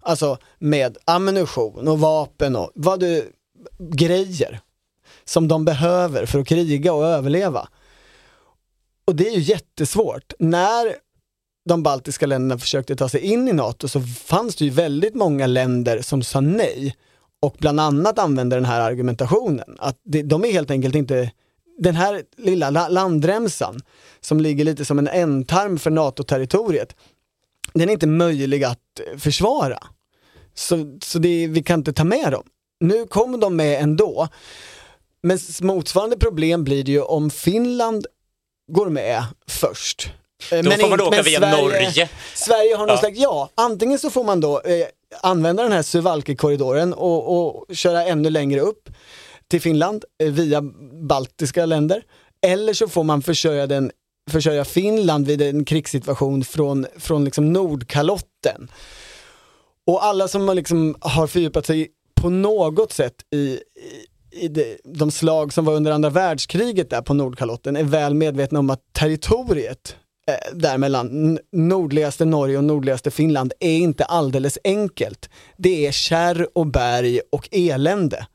Alltså 0.00 0.38
med 0.58 0.98
ammunition 1.04 1.88
och 1.88 2.00
vapen 2.00 2.56
och 2.56 2.70
vad 2.74 3.00
du, 3.00 3.32
grejer 3.78 4.60
som 5.24 5.48
de 5.48 5.64
behöver 5.64 6.26
för 6.26 6.38
att 6.38 6.46
kriga 6.46 6.92
och 6.92 7.06
överleva. 7.06 7.68
Och 9.04 9.16
det 9.16 9.28
är 9.28 9.32
ju 9.32 9.40
jättesvårt. 9.40 10.32
När 10.38 10.94
de 11.68 11.82
baltiska 11.82 12.26
länderna 12.26 12.58
försökte 12.58 12.96
ta 12.96 13.08
sig 13.08 13.20
in 13.20 13.48
i 13.48 13.52
NATO 13.52 13.88
så 13.88 14.00
fanns 14.00 14.56
det 14.56 14.64
ju 14.64 14.70
väldigt 14.70 15.14
många 15.14 15.46
länder 15.46 16.02
som 16.02 16.22
sa 16.22 16.40
nej 16.40 16.96
och 17.40 17.56
bland 17.58 17.80
annat 17.80 18.18
använde 18.18 18.56
den 18.56 18.64
här 18.64 18.80
argumentationen. 18.80 19.76
Att 19.78 19.98
de 20.04 20.44
är 20.44 20.52
helt 20.52 20.70
enkelt 20.70 20.94
inte, 20.94 21.30
den 21.78 21.94
här 21.96 22.22
lilla 22.36 22.70
la- 22.70 22.88
landremsan 22.88 23.80
som 24.20 24.40
ligger 24.40 24.64
lite 24.64 24.84
som 24.84 24.98
en 24.98 25.08
ändtarm 25.08 25.78
för 25.78 25.90
NATO-territoriet, 25.90 26.96
den 27.74 27.88
är 27.88 27.92
inte 27.92 28.06
möjlig 28.06 28.64
att 28.64 28.78
eh, 29.12 29.18
försvara. 29.18 29.78
Så, 30.54 30.98
så 31.02 31.18
det, 31.18 31.46
vi 31.46 31.62
kan 31.62 31.80
inte 31.80 31.92
ta 31.92 32.04
med 32.04 32.32
dem. 32.32 32.42
Nu 32.80 33.06
kommer 33.06 33.38
de 33.38 33.56
med 33.56 33.82
ändå. 33.82 34.28
Men 35.22 35.38
motsvarande 35.62 36.16
problem 36.16 36.64
blir 36.64 36.84
det 36.84 36.92
ju 36.92 37.02
om 37.02 37.30
Finland 37.30 38.06
går 38.72 38.88
med 38.90 39.24
först. 39.48 40.10
Eh, 40.52 40.62
Då 40.62 40.70
får 40.70 40.88
man 40.90 41.00
in- 41.00 41.06
åka 41.06 41.22
via 41.22 41.40
Norge. 41.56 42.08
Sverige 42.34 42.74
har 42.76 42.86
någon 42.86 42.94
Ja. 42.94 42.98
slags, 43.00 43.18
ja, 43.18 43.48
antingen 43.54 43.98
så 43.98 44.10
får 44.10 44.24
man 44.24 44.40
då 44.40 44.60
eh, 44.60 44.86
använda 45.22 45.62
den 45.62 45.72
här 45.72 45.82
Suwalki-korridoren 45.82 46.92
och, 46.94 47.46
och 47.46 47.76
köra 47.76 48.04
ännu 48.04 48.30
längre 48.30 48.60
upp 48.60 48.88
till 49.52 49.60
Finland 49.60 50.04
eh, 50.22 50.32
via 50.32 50.62
baltiska 51.08 51.66
länder. 51.66 52.02
Eller 52.46 52.74
så 52.74 52.88
får 52.88 53.04
man 53.04 53.22
försörja, 53.22 53.66
den, 53.66 53.90
försörja 54.30 54.64
Finland 54.64 55.26
vid 55.26 55.42
en 55.42 55.64
krigssituation 55.64 56.44
från, 56.44 56.86
från 56.96 57.24
liksom 57.24 57.52
Nordkalotten. 57.52 58.68
Och 59.86 60.04
alla 60.04 60.28
som 60.28 60.48
har, 60.48 60.54
liksom, 60.54 60.96
har 61.00 61.26
fördjupat 61.26 61.66
sig 61.66 61.88
på 62.20 62.30
något 62.30 62.92
sätt 62.92 63.14
i, 63.34 63.38
i, 63.38 63.60
i 64.30 64.48
de, 64.48 64.76
de 64.84 65.10
slag 65.10 65.52
som 65.52 65.64
var 65.64 65.74
under 65.74 65.92
andra 65.92 66.10
världskriget 66.10 66.90
där 66.90 67.02
på 67.02 67.14
Nordkalotten 67.14 67.76
är 67.76 67.84
väl 67.84 68.14
medvetna 68.14 68.58
om 68.58 68.70
att 68.70 68.92
territoriet 68.92 69.96
eh, 70.28 70.56
där 70.56 70.78
mellan 70.78 71.38
nordligaste 71.52 72.24
Norge 72.24 72.58
och 72.58 72.64
nordligaste 72.64 73.10
Finland 73.10 73.52
är 73.60 73.76
inte 73.76 74.04
alldeles 74.04 74.58
enkelt. 74.64 75.30
Det 75.56 75.86
är 75.86 75.92
kärr 75.92 76.58
och 76.58 76.66
berg 76.66 77.20
och 77.30 77.48
elände. 77.52 78.26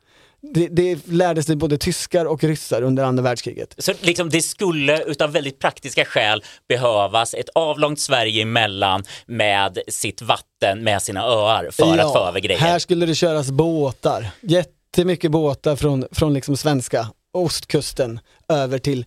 Det, 0.53 0.67
det 0.67 1.07
lärde 1.07 1.43
sig 1.43 1.55
både 1.55 1.77
tyskar 1.77 2.25
och 2.25 2.43
ryssar 2.43 2.81
under 2.81 3.03
andra 3.03 3.23
världskriget. 3.23 3.75
Så 3.77 3.93
liksom 4.01 4.29
det 4.29 4.41
skulle 4.41 5.03
utav 5.03 5.31
väldigt 5.31 5.59
praktiska 5.59 6.05
skäl 6.05 6.43
behövas 6.69 7.33
ett 7.33 7.49
avlångt 7.55 7.99
Sverige 7.99 8.41
emellan 8.41 9.03
med 9.25 9.77
sitt 9.87 10.21
vatten, 10.21 10.83
med 10.83 11.01
sina 11.01 11.23
öar 11.23 11.69
för 11.71 11.97
att 11.97 12.13
få 12.13 12.19
över 12.19 12.39
grejer. 12.39 12.59
Här 12.59 12.79
skulle 12.79 13.05
det 13.05 13.15
köras 13.15 13.51
båtar, 13.51 14.29
jättemycket 14.41 15.31
båtar 15.31 15.75
från, 15.75 16.05
från 16.11 16.33
liksom 16.33 16.57
svenska 16.57 17.07
ostkusten 17.33 18.19
över 18.47 18.77
till 18.77 19.05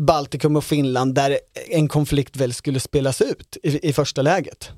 Baltikum 0.00 0.56
och 0.56 0.64
Finland 0.64 1.14
där 1.14 1.38
en 1.68 1.88
konflikt 1.88 2.36
väl 2.36 2.52
skulle 2.52 2.80
spelas 2.80 3.20
ut 3.20 3.56
i, 3.62 3.88
i 3.88 3.92
första 3.92 4.22
läget. 4.22 4.70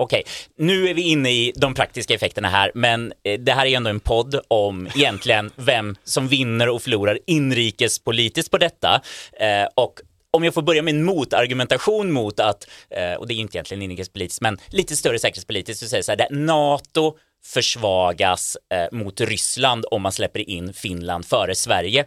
Okej, 0.00 0.24
nu 0.56 0.88
är 0.88 0.94
vi 0.94 1.02
inne 1.02 1.30
i 1.30 1.52
de 1.56 1.74
praktiska 1.74 2.14
effekterna 2.14 2.48
här, 2.48 2.70
men 2.74 3.12
eh, 3.22 3.40
det 3.40 3.52
här 3.52 3.66
är 3.66 3.70
ju 3.70 3.74
ändå 3.74 3.90
en 3.90 4.00
podd 4.00 4.40
om 4.48 4.86
egentligen 4.94 5.50
vem 5.56 5.96
som 6.04 6.28
vinner 6.28 6.68
och 6.68 6.82
förlorar 6.82 7.18
inrikespolitiskt 7.26 8.50
på 8.50 8.58
detta. 8.58 9.00
Eh, 9.32 9.68
och 9.74 10.00
om 10.30 10.44
jag 10.44 10.54
får 10.54 10.62
börja 10.62 10.82
med 10.82 10.94
en 10.94 11.04
motargumentation 11.04 12.12
mot 12.12 12.40
att, 12.40 12.68
eh, 12.90 13.12
och 13.12 13.26
det 13.26 13.34
är 13.34 13.36
inte 13.36 13.56
egentligen 13.56 13.82
inrikespolitiskt, 13.82 14.42
men 14.42 14.58
lite 14.68 14.96
större 14.96 15.18
säkerhetspolitiskt, 15.18 15.82
så 15.82 15.88
säger 15.88 16.02
så 16.02 16.12
här, 16.12 16.22
att 16.22 16.30
NATO 16.30 17.16
försvagas 17.44 18.56
eh, 18.74 18.98
mot 18.98 19.20
Ryssland 19.20 19.84
om 19.90 20.02
man 20.02 20.12
släpper 20.12 20.50
in 20.50 20.72
Finland 20.72 21.26
före 21.26 21.54
Sverige. 21.54 22.04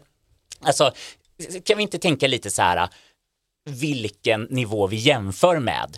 Alltså, 0.61 0.91
kan 1.65 1.77
vi 1.77 1.83
inte 1.83 1.97
tänka 1.97 2.27
lite 2.27 2.49
så 2.49 2.61
här, 2.61 2.89
vilken 3.69 4.43
nivå 4.43 4.87
vi 4.87 4.95
jämför 4.95 5.59
med? 5.59 5.97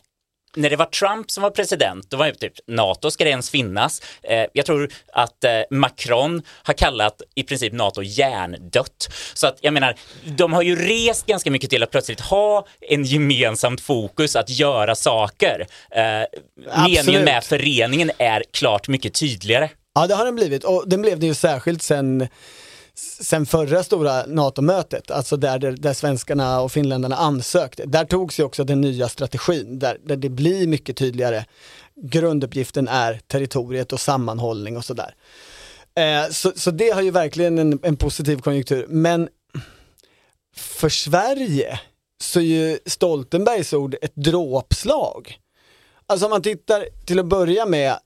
När 0.56 0.70
det 0.70 0.76
var 0.76 0.86
Trump 0.86 1.32
som 1.32 1.44
var 1.44 1.50
president, 1.50 2.10
då 2.10 2.18
var 2.18 2.26
det 2.26 2.34
typ 2.34 2.54
NATO, 2.68 3.12
ska 3.12 3.24
det 3.24 3.30
ens 3.30 3.50
finnas? 3.50 4.02
Eh, 4.24 4.46
jag 4.54 4.66
tror 4.66 4.90
att 5.14 5.44
eh, 5.44 5.52
Macron 5.72 6.42
har 6.64 6.74
kallat 6.74 7.22
i 7.36 7.44
princip 7.44 7.74
NATO 7.74 8.02
hjärndött. 8.02 9.10
Så 9.34 9.48
att 9.48 9.58
jag 9.62 9.74
menar, 9.74 9.96
de 10.26 10.54
har 10.54 10.62
ju 10.62 10.76
rest 10.76 11.26
ganska 11.26 11.52
mycket 11.52 11.70
till 11.70 11.84
att 11.84 11.92
plötsligt 11.92 12.22
ha 12.22 12.68
en 12.82 13.04
gemensamt 13.04 13.82
fokus 13.82 14.36
att 14.36 14.50
göra 14.50 14.96
saker. 14.96 15.68
Eh, 15.92 16.04
meningen 16.88 17.24
med 17.24 17.44
föreningen 17.44 18.12
är 18.18 18.44
klart 18.52 18.88
mycket 18.88 19.14
tydligare. 19.14 19.70
Ja 19.96 20.08
det 20.08 20.16
har 20.16 20.26
den 20.26 20.36
blivit 20.36 20.64
och 20.64 20.84
den 20.88 21.02
blev 21.02 21.20
det 21.20 21.26
ju 21.26 21.34
särskilt 21.34 21.82
sen, 21.82 22.28
sen 23.00 23.46
förra 23.46 23.84
stora 23.84 24.26
NATO-mötet, 24.26 25.12
alltså 25.12 25.38
där, 25.38 25.60
där, 25.60 25.72
där 25.72 25.94
svenskarna 25.94 26.62
och 26.62 26.72
finländarna 26.72 27.16
ansökte. 27.16 27.86
Där 27.86 28.06
togs 28.06 28.40
ju 28.40 28.44
också 28.44 28.64
den 28.64 28.82
nya 28.82 29.10
strategin 29.10 29.80
där, 29.80 29.98
där 30.04 30.16
det 30.16 30.30
blir 30.30 30.68
mycket 30.68 30.98
tydligare. 30.98 31.46
Grunduppgiften 31.96 32.88
är 32.88 33.22
territoriet 33.28 33.94
och 33.94 34.00
sammanhållning 34.00 34.78
och 34.78 34.86
sådär. 34.86 35.16
Eh, 35.96 36.30
så, 36.32 36.52
så 36.56 36.72
det 36.72 36.90
har 36.90 37.02
ju 37.02 37.12
verkligen 37.12 37.60
en, 37.60 37.80
en 37.84 37.96
positiv 37.96 38.38
konjunktur. 38.38 38.86
Men 38.90 39.30
för 40.56 40.90
Sverige 40.90 41.80
så 42.22 42.40
är 42.40 42.44
ju 42.44 42.80
Stoltenbergs 42.86 43.74
ord 43.74 43.96
ett 44.02 44.16
dråpslag. 44.16 45.40
Alltså 46.06 46.26
om 46.26 46.30
man 46.30 46.42
tittar 46.42 46.88
till 47.06 47.20
att 47.20 47.26
börja 47.26 47.66
med 47.66 48.00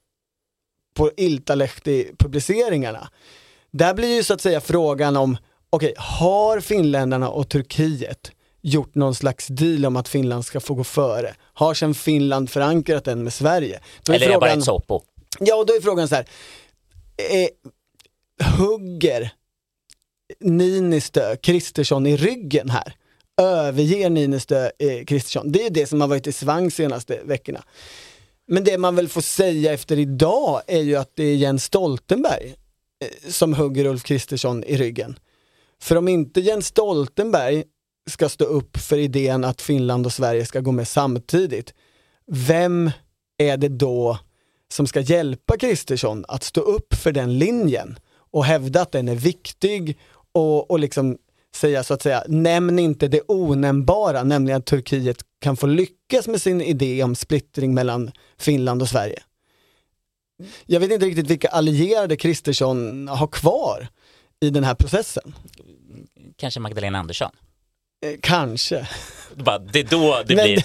på 0.94 1.12
Iltalehti-publiceringarna. 1.18 3.08
Där 3.72 3.94
blir 3.94 4.16
ju 4.16 4.24
så 4.24 4.34
att 4.34 4.42
säga 4.42 4.62
frågan 4.62 5.18
om, 5.18 5.38
okej, 5.70 5.94
har 5.98 6.60
finländarna 6.60 7.30
och 7.30 7.50
Turkiet 7.50 8.32
gjort 8.62 8.96
någon 8.96 9.16
slags 9.16 9.48
deal 9.48 9.86
om 9.86 9.96
att 9.96 10.08
Finland 10.08 10.46
ska 10.46 10.60
få 10.60 10.74
gå 10.74 10.84
före? 10.84 11.36
Har 11.54 11.74
sen 11.74 11.94
Finland 11.94 12.50
förankrat 12.50 13.06
den 13.06 13.24
med 13.24 13.34
Sverige? 13.34 13.80
Då 14.04 14.14
Eller 14.14 14.28
är 14.28 14.32
det 14.32 14.40
bara 14.40 14.52
ett 14.52 14.64
soppo? 14.64 15.02
Ja, 15.40 15.56
och 15.56 15.66
då 15.66 15.74
är 15.74 15.82
frågan 15.82 16.08
så 16.08 16.16
här. 16.16 16.28
Eh, 17.18 17.50
hugger 18.58 19.32
Niinistö 20.40 21.36
Kristersson 21.36 22.08
i 22.08 22.18
ryggen 22.18 22.70
här? 22.70 22.94
Överger 23.42 24.10
Niinistö 24.10 24.70
eh, 24.80 25.06
Kristersson? 25.06 25.52
Det 25.52 25.66
är 25.66 25.70
det 25.70 25.88
som 25.88 26.02
har 26.02 26.08
varit 26.08 26.28
i 26.28 26.32
svang 26.32 26.72
senaste 26.72 27.20
veckorna. 27.24 27.64
Men 28.48 28.64
det 28.64 28.78
man 28.78 28.96
väl 28.96 29.10
får 29.10 29.22
säga 29.22 29.74
efter 29.74 30.00
idag 30.00 30.62
är 30.68 30.82
ju 30.82 30.96
att 30.96 31.12
det 31.16 31.24
är 31.24 31.36
Jens 31.36 31.64
Stoltenberg 31.64 32.56
Eh, 33.04 33.30
som 33.30 33.54
hugger 33.54 33.86
Ulf 33.86 34.04
Kristersson 34.04 34.64
i 34.64 34.78
ryggen. 34.78 35.20
För 35.82 35.96
om 35.96 36.08
inte 36.08 36.42
Jens 36.42 36.68
Stoltenberg 36.68 37.64
ska 38.10 38.30
stå 38.30 38.46
upp 38.46 38.78
för 38.78 38.98
idén 38.98 39.44
att 39.44 39.62
Finland 39.62 40.06
och 40.06 40.14
Sverige 40.14 40.46
ska 40.46 40.60
gå 40.60 40.72
med 40.72 40.88
samtidigt, 40.88 41.74
vem 42.28 42.92
är 43.38 43.58
det 43.58 43.70
då 43.70 44.20
som 44.72 44.88
ska 44.88 45.00
hjälpa 45.00 45.58
Kristersson 45.58 46.26
att 46.28 46.44
stå 46.44 46.62
upp 46.62 46.94
för 46.94 47.12
den 47.12 47.40
linjen 47.40 48.00
och 48.32 48.46
hävda 48.46 48.82
att 48.82 48.92
den 48.92 49.08
är 49.08 49.16
viktig 49.16 49.98
och, 50.32 50.72
och 50.72 50.80
liksom 50.80 51.18
säga 51.56 51.84
så 51.84 51.94
att 51.94 52.02
säga, 52.02 52.24
nämn 52.28 52.80
inte 52.80 53.08
det 53.08 53.22
onämnbara, 53.28 54.24
nämligen 54.24 54.60
att 54.60 54.66
Turkiet 54.66 55.18
kan 55.42 55.58
få 55.58 55.68
lyckas 55.68 56.28
med 56.28 56.42
sin 56.42 56.62
idé 56.62 57.04
om 57.04 57.16
splittring 57.16 57.74
mellan 57.74 58.12
Finland 58.38 58.82
och 58.82 58.90
Sverige. 58.90 59.20
Jag 60.66 60.80
vet 60.80 60.92
inte 60.92 61.06
riktigt 61.06 61.28
vilka 61.28 61.48
allierade 61.48 62.18
Kristersson 62.18 63.08
har 63.08 63.28
kvar 63.28 63.88
i 64.42 64.50
den 64.50 64.64
här 64.64 64.76
processen. 64.76 65.36
Kanske 66.38 66.60
Magdalena 66.60 67.00
Andersson. 67.00 67.32
Eh, 68.06 68.20
kanske. 68.22 68.88
Det 69.72 69.80
är 69.80 69.84
då 69.90 70.24
det 70.28 70.36
Men- 70.36 70.46
blir 70.46 70.64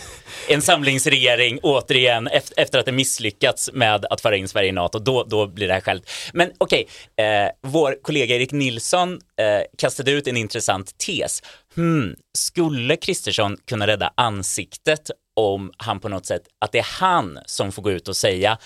en 0.49 0.63
samlingsregering 0.63 1.59
återigen 1.63 2.27
efter, 2.57 2.79
att 2.79 2.87
det 2.87 2.93
misslyckats 2.93 3.71
med 3.73 4.07
att 4.11 4.21
föra 4.21 4.37
in 4.37 4.49
Sverige 4.49 4.69
i 4.69 4.73
NATO. 4.73 4.99
Då, 4.99 5.25
då 5.25 5.47
blir 5.47 5.69
det 5.69 5.75
här 5.75 5.81
självt. 5.81 6.11
Men 6.33 6.51
okej, 6.59 6.89
eh, 7.17 7.51
vår 7.63 7.97
kollega 8.03 8.37
Erik 8.37 8.53
Nilsson 8.53 9.13
eh, 9.13 9.63
kastade 9.79 10.11
ut 10.11 10.27
en 10.27 10.37
intressant 10.37 10.99
tes. 10.99 11.43
Hmm, 11.75 12.15
skulle 12.39 12.97
Kristersson 12.97 13.57
kunna 13.67 13.87
rädda 13.87 14.13
ansiktet 14.17 15.11
om 15.37 15.73
han 15.77 16.01
på 16.01 16.09
något 16.09 16.27
sätt, 16.27 16.43
att 16.59 16.73
det 16.73 16.79
är 16.79 16.87
han 17.01 17.39
som 17.47 17.73
får 17.73 17.83
gå 17.83 17.91
ut 17.93 18.09
och 18.09 18.17
säga 18.17 18.59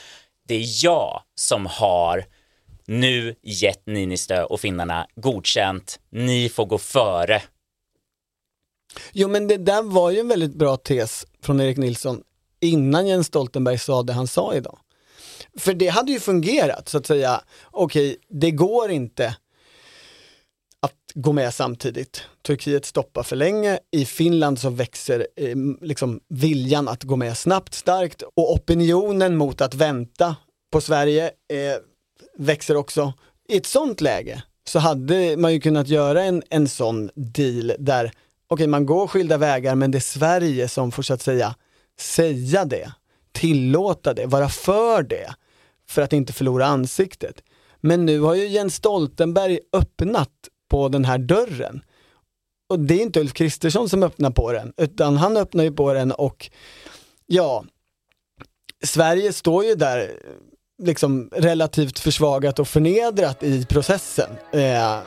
det 0.48 0.54
är 0.54 0.84
jag 0.84 1.22
som 1.34 1.66
har 1.66 2.24
nu 2.86 3.34
gett 3.42 3.86
Ninistö 3.86 4.44
och 4.44 4.60
finnarna 4.60 5.06
godkänt, 5.16 6.00
ni 6.10 6.48
får 6.48 6.66
gå 6.66 6.78
före. 6.78 7.42
Jo 9.12 9.28
men 9.28 9.48
det 9.48 9.56
där 9.56 9.82
var 9.82 10.10
ju 10.10 10.18
en 10.18 10.28
väldigt 10.28 10.54
bra 10.54 10.76
tes 10.76 11.26
från 11.42 11.60
Erik 11.60 11.76
Nilsson 11.76 12.22
innan 12.60 13.06
Jens 13.06 13.26
Stoltenberg 13.26 13.78
sa 13.78 14.02
det 14.02 14.12
han 14.12 14.26
sa 14.26 14.54
idag. 14.54 14.78
För 15.58 15.74
det 15.74 15.88
hade 15.88 16.12
ju 16.12 16.20
fungerat 16.20 16.88
så 16.88 16.98
att 16.98 17.06
säga, 17.06 17.40
okej 17.70 18.16
det 18.28 18.50
går 18.50 18.90
inte 18.90 19.36
gå 21.20 21.32
med 21.32 21.54
samtidigt. 21.54 22.22
Turkiet 22.46 22.84
stoppar 22.84 23.22
för 23.22 23.36
länge, 23.36 23.78
i 23.90 24.04
Finland 24.04 24.58
så 24.58 24.70
växer 24.70 25.26
eh, 25.36 25.56
liksom 25.80 26.20
viljan 26.28 26.88
att 26.88 27.02
gå 27.02 27.16
med 27.16 27.38
snabbt 27.38 27.74
starkt 27.74 28.22
och 28.22 28.52
opinionen 28.52 29.36
mot 29.36 29.60
att 29.60 29.74
vänta 29.74 30.36
på 30.72 30.80
Sverige 30.80 31.24
eh, 31.26 31.82
växer 32.36 32.76
också. 32.76 33.12
I 33.48 33.56
ett 33.56 33.66
sånt 33.66 34.00
läge 34.00 34.42
så 34.68 34.78
hade 34.78 35.36
man 35.36 35.52
ju 35.52 35.60
kunnat 35.60 35.88
göra 35.88 36.24
en, 36.24 36.42
en 36.50 36.68
sån 36.68 37.10
deal 37.14 37.72
där, 37.78 38.12
okej 38.48 38.66
man 38.66 38.86
går 38.86 39.06
skilda 39.06 39.36
vägar 39.36 39.74
men 39.74 39.90
det 39.90 39.98
är 39.98 40.00
Sverige 40.00 40.68
som 40.68 40.92
får 40.92 41.02
så 41.02 41.14
att 41.14 41.22
säga 41.22 41.54
säga 42.00 42.64
det, 42.64 42.92
tillåta 43.32 44.14
det, 44.14 44.26
vara 44.26 44.48
för 44.48 45.02
det, 45.02 45.34
för 45.88 46.02
att 46.02 46.12
inte 46.12 46.32
förlora 46.32 46.66
ansiktet. 46.66 47.42
Men 47.80 48.06
nu 48.06 48.20
har 48.20 48.34
ju 48.34 48.48
Jens 48.48 48.74
Stoltenberg 48.74 49.58
öppnat 49.72 50.30
på 50.68 50.88
den 50.88 51.04
här 51.04 51.18
dörren. 51.18 51.80
Och 52.70 52.78
det 52.78 52.94
är 52.94 53.02
inte 53.02 53.20
Ulf 53.20 53.32
Kristersson 53.32 53.88
som 53.88 54.02
öppnar 54.02 54.30
på 54.30 54.52
den, 54.52 54.72
utan 54.76 55.16
han 55.16 55.36
öppnar 55.36 55.64
ju 55.64 55.72
på 55.72 55.92
den 55.92 56.12
och 56.12 56.50
ja, 57.26 57.64
Sverige 58.84 59.32
står 59.32 59.64
ju 59.64 59.74
där 59.74 60.10
liksom 60.82 61.30
relativt 61.32 61.98
försvagat 61.98 62.58
och 62.58 62.68
förnedrat 62.68 63.42
i 63.42 63.64
processen. 63.64 64.30
Eh, 64.52 64.98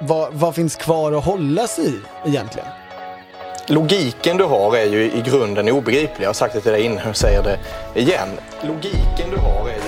vad, 0.00 0.34
vad 0.34 0.54
finns 0.54 0.76
kvar 0.76 1.12
att 1.12 1.24
hålla 1.24 1.66
sig 1.66 1.84
i 1.84 2.28
egentligen? 2.28 2.68
Logiken 3.68 4.36
du 4.36 4.44
har 4.44 4.76
är 4.76 4.84
ju 4.84 5.12
i 5.12 5.22
grunden 5.26 5.68
obegriplig. 5.68 6.20
Jag 6.20 6.28
har 6.28 6.34
sagt 6.34 6.54
det 6.54 6.60
till 6.60 6.72
dig 6.72 6.82
innan 6.82 7.08
och 7.08 7.16
säger 7.16 7.42
det 7.42 7.58
igen. 8.00 8.28
Logiken 8.62 9.30
du 9.30 9.36
har 9.36 9.68
är 9.68 9.74
ju 9.74 9.87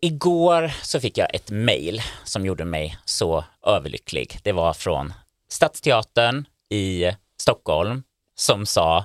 Igår 0.00 0.72
så 0.82 1.00
fick 1.00 1.18
jag 1.18 1.34
ett 1.34 1.50
mejl 1.50 2.02
som 2.24 2.46
gjorde 2.46 2.64
mig 2.64 2.98
så 3.04 3.44
överlycklig. 3.66 4.38
Det 4.42 4.52
var 4.52 4.72
från 4.72 5.12
Stadsteatern 5.50 6.44
i 6.70 7.04
Stockholm 7.40 8.02
som 8.38 8.66
sa 8.66 9.04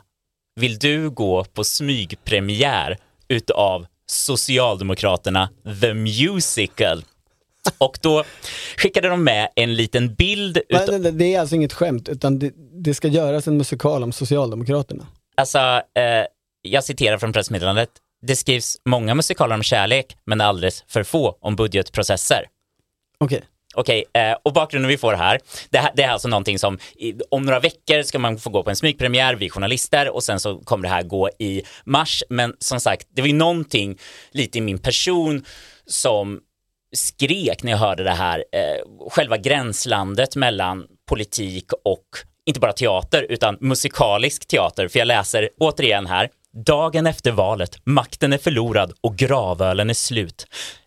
Vill 0.55 0.79
du 0.79 1.09
gå 1.09 1.43
på 1.43 1.63
smygpremiär 1.63 2.97
utav 3.27 3.85
Socialdemokraterna 4.05 5.49
The 5.81 5.93
Musical? 5.93 7.05
Och 7.77 7.99
då 8.01 8.23
skickade 8.77 9.07
de 9.07 9.23
med 9.23 9.49
en 9.55 9.75
liten 9.75 10.13
bild 10.13 10.57
utav, 10.57 10.87
nej, 10.89 10.99
nej, 10.99 11.11
det 11.11 11.35
är 11.35 11.39
alltså 11.39 11.55
inget 11.55 11.73
skämt, 11.73 12.09
utan 12.09 12.39
det, 12.39 12.51
det 12.83 12.93
ska 12.93 13.07
göras 13.07 13.47
en 13.47 13.57
musikal 13.57 14.03
om 14.03 14.11
Socialdemokraterna. 14.11 15.07
alltså, 15.35 15.59
eh, 15.59 16.25
jag 16.61 16.83
citerar 16.83 17.17
från 17.17 17.33
pressmeddelandet. 17.33 17.89
Det 18.27 18.35
skrivs 18.35 18.77
många 18.85 19.15
musikaler 19.15 19.55
om 19.55 19.63
kärlek, 19.63 20.17
men 20.25 20.41
alldeles 20.41 20.83
för 20.87 21.03
få 21.03 21.37
om 21.41 21.55
budgetprocesser. 21.55 22.45
Okej. 23.17 23.41
Okej, 23.75 24.05
eh, 24.13 24.37
och 24.43 24.53
bakgrunden 24.53 24.89
vi 24.89 24.97
får 24.97 25.13
här, 25.13 25.39
det, 25.69 25.77
här, 25.77 25.91
det 25.95 26.03
är 26.03 26.09
alltså 26.09 26.27
någonting 26.27 26.59
som 26.59 26.79
om 27.31 27.43
några 27.43 27.59
veckor 27.59 28.03
ska 28.03 28.19
man 28.19 28.37
få 28.39 28.49
gå 28.49 28.63
på 28.63 28.69
en 28.69 28.75
smygpremiär, 28.75 29.35
vi 29.35 29.49
journalister, 29.49 30.09
och 30.09 30.23
sen 30.23 30.39
så 30.39 30.59
kommer 30.59 30.83
det 30.83 30.93
här 30.93 31.03
gå 31.03 31.29
i 31.39 31.63
mars. 31.85 32.23
Men 32.29 32.55
som 32.59 32.79
sagt, 32.79 33.07
det 33.15 33.21
var 33.21 33.27
ju 33.27 33.33
någonting 33.33 33.97
lite 34.31 34.57
i 34.57 34.61
min 34.61 34.77
person 34.77 35.45
som 35.85 36.39
skrek 36.95 37.63
när 37.63 37.71
jag 37.71 37.79
hörde 37.79 38.03
det 38.03 38.11
här, 38.11 38.39
eh, 38.39 39.09
själva 39.09 39.37
gränslandet 39.37 40.35
mellan 40.35 40.87
politik 41.09 41.65
och 41.85 42.05
inte 42.45 42.59
bara 42.59 42.73
teater 42.73 43.25
utan 43.29 43.57
musikalisk 43.59 44.47
teater. 44.47 44.87
För 44.87 44.99
jag 44.99 45.05
läser 45.05 45.49
återigen 45.59 46.05
här, 46.05 46.29
dagen 46.53 47.07
efter 47.07 47.31
valet, 47.31 47.79
makten 47.83 48.33
är 48.33 48.37
förlorad 48.37 48.93
och 49.01 49.15
gravölen 49.15 49.89
är 49.89 49.93
slut. 49.93 50.45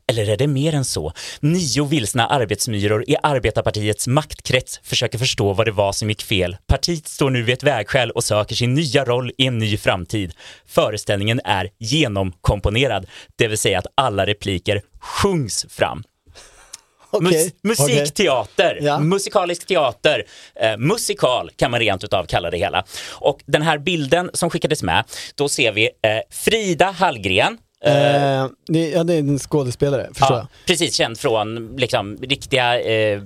Eller 0.08 0.28
är 0.30 0.36
det 0.36 0.46
mer 0.46 0.74
än 0.74 0.84
så? 0.84 1.12
Nio 1.40 1.84
vilsna 1.84 2.26
arbetsmyror 2.26 3.04
i 3.06 3.16
arbetarpartiets 3.22 4.06
maktkrets 4.06 4.80
försöker 4.82 5.18
förstå 5.18 5.52
vad 5.52 5.66
det 5.66 5.72
var 5.72 5.92
som 5.92 6.08
gick 6.08 6.22
fel. 6.22 6.56
Partiet 6.66 7.06
står 7.06 7.30
nu 7.30 7.42
vid 7.42 7.52
ett 7.52 7.62
vägskäl 7.62 8.10
och 8.10 8.24
söker 8.24 8.54
sin 8.54 8.74
nya 8.74 9.04
roll 9.04 9.30
i 9.38 9.46
en 9.46 9.58
ny 9.58 9.76
framtid. 9.76 10.32
Föreställningen 10.66 11.40
är 11.44 11.68
genomkomponerad, 11.78 13.06
det 13.36 13.48
vill 13.48 13.58
säga 13.58 13.78
att 13.78 13.86
alla 13.94 14.26
repliker 14.26 14.82
sjungs 15.00 15.66
fram. 15.68 16.02
Okej, 17.10 17.28
Mus- 17.28 17.52
musikteater, 17.62 18.78
Ja. 18.82 18.98
musikalisk 18.98 19.66
teater, 19.66 20.24
eh, 20.60 20.76
musikal 20.76 21.50
kan 21.56 21.70
man 21.70 21.80
rent 21.80 22.04
utav 22.04 22.24
kalla 22.26 22.50
det 22.50 22.56
hela. 22.58 22.84
Och 23.12 23.40
den 23.46 23.62
här 23.62 23.78
bilden 23.78 24.30
som 24.32 24.50
skickades 24.50 24.82
med, 24.82 25.04
då 25.34 25.48
ser 25.48 25.72
vi 25.72 25.84
eh, 25.84 25.90
Frida 26.30 26.90
Hallgren, 26.90 27.58
Eh, 27.86 28.46
det, 28.66 28.90
ja, 28.90 29.04
det 29.04 29.14
är 29.14 29.18
en 29.18 29.38
skådespelare, 29.38 30.08
förstår 30.14 30.36
Ja, 30.36 30.48
precis, 30.66 30.94
känd 30.94 31.18
från 31.18 31.76
liksom, 31.76 32.16
riktiga 32.16 32.80
eh, 32.80 33.20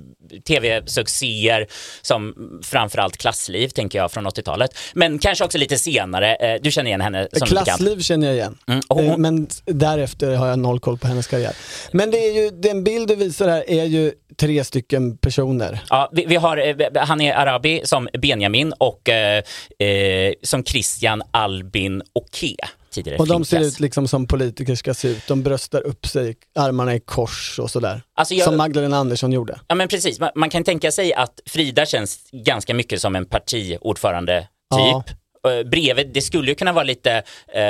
tv-succéer 0.47 1.67
som 2.01 2.35
framförallt 2.63 3.17
Klassliv, 3.17 3.67
tänker 3.67 3.99
jag, 3.99 4.11
från 4.11 4.27
80-talet. 4.27 4.77
Men 4.93 5.19
kanske 5.19 5.45
också 5.45 5.57
lite 5.57 5.77
senare. 5.77 6.35
Eh, 6.35 6.61
du 6.61 6.71
känner 6.71 6.87
igen 6.87 7.01
henne 7.01 7.27
jag. 7.31 7.47
som. 7.47 7.47
Klassliv 7.47 7.99
känner 7.99 8.27
jag 8.27 8.35
igen. 8.35 8.57
Mm, 8.67 8.81
och 8.87 9.01
Eh, 9.11 9.17
Men 9.17 9.47
därefter 9.65 10.35
har 10.35 10.47
jag 10.47 10.59
noll 10.59 10.79
koll 10.79 10.97
på 10.97 11.07
hennes 11.07 11.27
karriär. 11.27 11.53
Men 11.91 12.11
det 12.11 12.17
är 12.17 12.43
ju, 12.43 12.49
den 12.49 12.83
bild 12.83 13.07
du 13.07 13.15
visar 13.15 13.47
här 13.47 13.69
är 13.69 13.85
ju 13.85 14.11
tre 14.37 14.63
stycken 14.63 15.17
personer. 15.17 15.79
Ja, 15.89 16.09
vi, 16.11 16.25
vi 16.25 16.35
har 16.35 16.57
eh, 16.57 17.05
Hani 17.05 17.31
Arabi 17.31 17.81
som 17.83 18.09
Benjamin 18.21 18.73
och 18.77 19.09
eh, 19.09 19.43
som 20.43 20.63
Christian 20.63 21.23
Albin 21.31 22.01
Oke, 22.13 22.55
tidigare 22.91 23.17
Och 23.19 23.27
de 23.27 23.45
ser 23.45 23.59
ut 23.61 23.79
liksom 23.79 24.07
som 24.07 24.27
politiker 24.27 24.75
ska 24.75 24.93
se 24.93 25.07
ut. 25.07 25.27
De 25.27 25.43
bröstar 25.43 25.81
upp 25.81 26.05
sig, 26.05 26.35
armarna 26.55 26.95
i 26.95 26.99
kors 26.99 27.59
och 27.59 27.71
sådär. 27.71 28.01
Alltså 28.15 28.33
jag- 28.33 28.45
Som 28.45 28.57
Magdalena 28.57 28.97
Andersson 28.97 29.31
gjorde. 29.31 29.59
Ja 29.67 29.75
men 29.75 29.87
precis, 29.87 30.19
man, 30.19 30.29
man 30.35 30.49
kan 30.49 30.63
tänka 30.63 30.91
sig 30.91 31.13
att 31.13 31.39
Frida 31.45 31.85
känns 31.85 32.19
ganska 32.31 32.73
mycket 32.73 33.01
som 33.01 33.15
en 33.15 33.25
partiordförande 33.25 34.47
Ja. 34.69 35.03
typ. 35.07 35.17
Eh, 35.47 35.69
bredvid, 35.69 36.07
det 36.13 36.21
skulle 36.21 36.47
ju 36.51 36.55
kunna 36.55 36.73
vara 36.73 36.83
lite, 36.83 37.11
eh, 37.53 37.63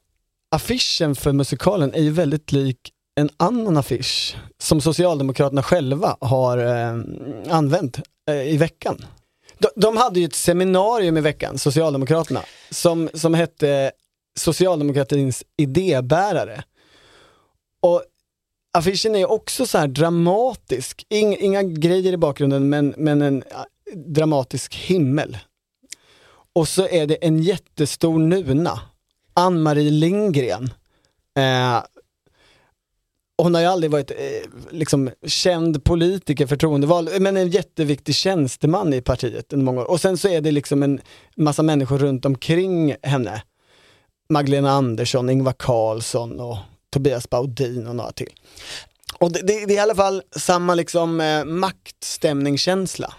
affischen 0.51 1.15
för 1.15 1.31
musikalen 1.31 1.93
är 1.93 2.01
ju 2.01 2.11
väldigt 2.11 2.51
lik 2.51 2.93
en 3.15 3.29
annan 3.37 3.77
affisch 3.77 4.37
som 4.57 4.81
Socialdemokraterna 4.81 5.63
själva 5.63 6.17
har 6.21 6.57
eh, 6.57 6.99
använt 7.49 7.99
eh, 8.29 8.53
i 8.53 8.57
veckan. 8.57 9.05
De, 9.57 9.67
de 9.75 9.97
hade 9.97 10.19
ju 10.19 10.25
ett 10.25 10.35
seminarium 10.35 11.17
i 11.17 11.21
veckan, 11.21 11.57
Socialdemokraterna, 11.57 12.41
som, 12.69 13.09
som 13.13 13.33
hette 13.33 13.91
Socialdemokratins 14.39 15.43
idébärare. 15.57 16.63
Och 17.81 18.03
affischen 18.73 19.15
är 19.15 19.31
också 19.31 19.65
så 19.65 19.77
här 19.77 19.87
dramatisk, 19.87 21.05
Ing, 21.09 21.37
inga 21.39 21.63
grejer 21.63 22.13
i 22.13 22.17
bakgrunden 22.17 22.69
men, 22.69 22.93
men 22.97 23.21
en 23.21 23.43
dramatisk 23.95 24.75
himmel. 24.75 25.37
Och 26.53 26.67
så 26.67 26.87
är 26.87 27.07
det 27.07 27.15
en 27.15 27.39
jättestor 27.39 28.19
nuna, 28.19 28.79
Ann-Marie 29.39 29.91
Lindgren. 29.91 30.73
Eh, 31.37 31.83
hon 33.41 33.53
har 33.53 33.61
ju 33.61 33.67
aldrig 33.67 33.91
varit 33.91 34.11
eh, 34.11 34.17
liksom, 34.71 35.09
känd 35.27 35.83
politiker, 35.83 36.47
förtroendevald, 36.47 37.21
men 37.21 37.37
en 37.37 37.49
jätteviktig 37.49 38.15
tjänsteman 38.15 38.93
i 38.93 39.01
partiet 39.01 39.53
under 39.53 39.65
många 39.65 39.81
år. 39.81 39.89
Och 39.89 40.01
sen 40.01 40.17
så 40.17 40.27
är 40.27 40.41
det 40.41 40.51
liksom 40.51 40.83
en 40.83 41.01
massa 41.35 41.63
människor 41.63 41.97
runt 41.97 42.25
omkring 42.25 42.95
henne. 43.03 43.43
Magdalena 44.29 44.71
Andersson, 44.71 45.29
Ingvar 45.29 45.53
Carlsson 45.57 46.39
och 46.39 46.57
Tobias 46.89 47.29
Baudin 47.29 47.87
och 47.87 47.95
några 47.95 48.11
till. 48.11 48.29
Och 49.19 49.31
det, 49.31 49.39
det, 49.41 49.65
det 49.65 49.73
är 49.73 49.77
i 49.77 49.79
alla 49.79 49.95
fall 49.95 50.21
samma 50.31 50.75
liksom 50.75 51.21
eh, 51.21 51.45
maktstämningskänsla. 51.45 53.13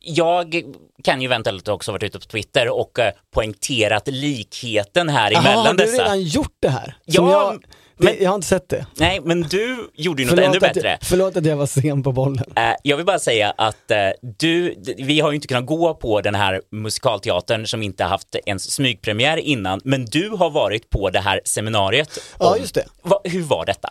jag 0.00 0.62
kan 1.04 1.20
ju 1.20 1.26
eventuellt 1.26 1.68
också 1.68 1.92
varit 1.92 2.02
ute 2.02 2.18
på 2.18 2.24
Twitter 2.24 2.68
och 2.68 2.98
eh, 2.98 3.12
poängterat 3.34 4.08
likheten 4.08 5.08
här 5.08 5.30
emellan 5.30 5.66
har 5.66 5.72
du 5.74 5.84
dessa. 5.84 6.02
redan 6.02 6.22
gjort 6.22 6.56
det 6.60 6.68
här? 6.68 6.96
Ja, 7.04 7.30
jag, 7.32 7.60
det, 7.98 8.04
men- 8.04 8.14
jag 8.20 8.30
har 8.30 8.34
inte 8.34 8.46
sett 8.46 8.68
det. 8.68 8.86
Nej, 8.96 9.20
men 9.24 9.42
du 9.42 9.90
gjorde 9.94 10.22
ju 10.22 10.28
något 10.30 10.38
ännu 10.38 10.56
att, 10.56 10.60
bättre. 10.60 10.88
jag- 10.88 10.98
förlåt 11.02 11.36
att 11.36 11.44
jag 11.46 11.56
var 11.56 11.66
sen 11.66 12.02
på 12.02 12.12
bollen. 12.12 12.44
Eh, 12.56 12.62
Jag 12.82 12.96
vill 12.96 13.06
bara 13.06 13.18
säga 13.18 13.54
att 13.56 13.90
eh, 13.90 13.98
du, 14.38 14.74
vi 14.98 15.20
har 15.20 15.30
ju 15.30 15.34
inte 15.34 15.48
kunnat 15.48 15.66
gå 15.66 15.94
på 15.94 16.20
den 16.20 16.34
här 16.34 16.60
musikalteatern 16.70 17.66
som 17.66 17.82
inte 17.82 18.04
haft 18.04 18.36
ens 18.46 18.70
smygpremiär 18.70 19.36
innan, 19.36 19.80
men 19.84 20.04
du 20.04 20.28
har 20.30 20.50
varit 20.50 20.90
på 20.90 21.10
det 21.10 21.20
här 21.20 21.40
seminariet. 21.44 22.18
Ja, 22.38 22.52
om- 22.54 22.60
just 22.60 22.74
det. 22.74 22.84
Va, 23.02 23.20
hur 23.24 23.42
var 23.42 23.66
detta? 23.66 23.88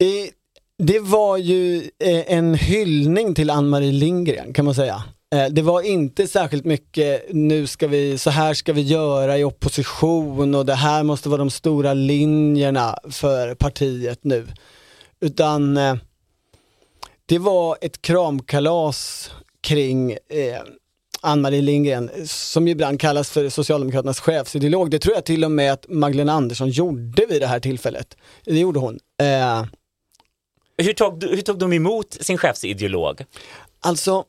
Eh, 0.00 0.30
Det 0.78 0.98
var 1.00 1.36
ju 1.36 1.90
en 2.26 2.54
hyllning 2.54 3.34
till 3.34 3.50
Ann-Marie 3.50 3.92
Lindgren 3.92 4.52
kan 4.52 4.64
man 4.64 4.74
säga. 4.74 5.02
Eh, 5.34 5.46
Det 5.50 5.62
var 5.62 5.82
inte 5.82 6.26
särskilt 6.26 6.64
mycket, 6.64 7.26
nu 7.32 7.66
ska 7.66 7.86
vi, 7.88 8.18
så 8.18 8.30
här 8.30 8.54
ska 8.54 8.72
vi 8.72 8.80
göra 8.80 9.38
i 9.38 9.44
opposition 9.44 10.54
och 10.54 10.66
det 10.66 10.74
här 10.74 11.02
måste 11.02 11.28
vara 11.28 11.38
de 11.38 11.50
stora 11.50 11.94
linjerna 11.94 12.98
för 13.10 13.54
partiet 13.54 14.24
nu. 14.24 14.46
Utan 15.20 15.76
eh, 15.76 15.94
det 17.26 17.38
var 17.38 17.78
ett 17.80 18.02
kramkalas 18.02 19.30
kring 19.60 20.12
eh, 20.12 20.60
Ann-Marie 21.20 21.62
Lindgren, 21.62 22.10
som 22.26 22.66
ju 22.66 22.72
ibland 22.72 23.00
kallas 23.00 23.30
för 23.30 23.48
Socialdemokraternas 23.48 24.20
chefsideolog. 24.20 24.90
Det 24.90 24.98
tror 24.98 25.14
jag 25.14 25.24
till 25.24 25.44
och 25.44 25.50
med 25.50 25.72
att 25.72 25.86
Magdalena 25.88 26.32
Andersson 26.32 26.68
gjorde 26.70 27.26
vid 27.26 27.42
det 27.42 27.46
här 27.46 27.60
tillfället. 27.60 28.16
Det 28.44 28.58
gjorde 28.58 28.80
hon. 28.80 28.98
Eh, 29.20 29.64
Hur 30.78 30.92
tog, 30.92 31.24
hur 31.24 31.42
tog 31.42 31.58
de 31.58 31.72
emot 31.72 32.16
sin 32.20 32.38
chefsideolog? 32.38 33.24
Alltså, 33.80 34.24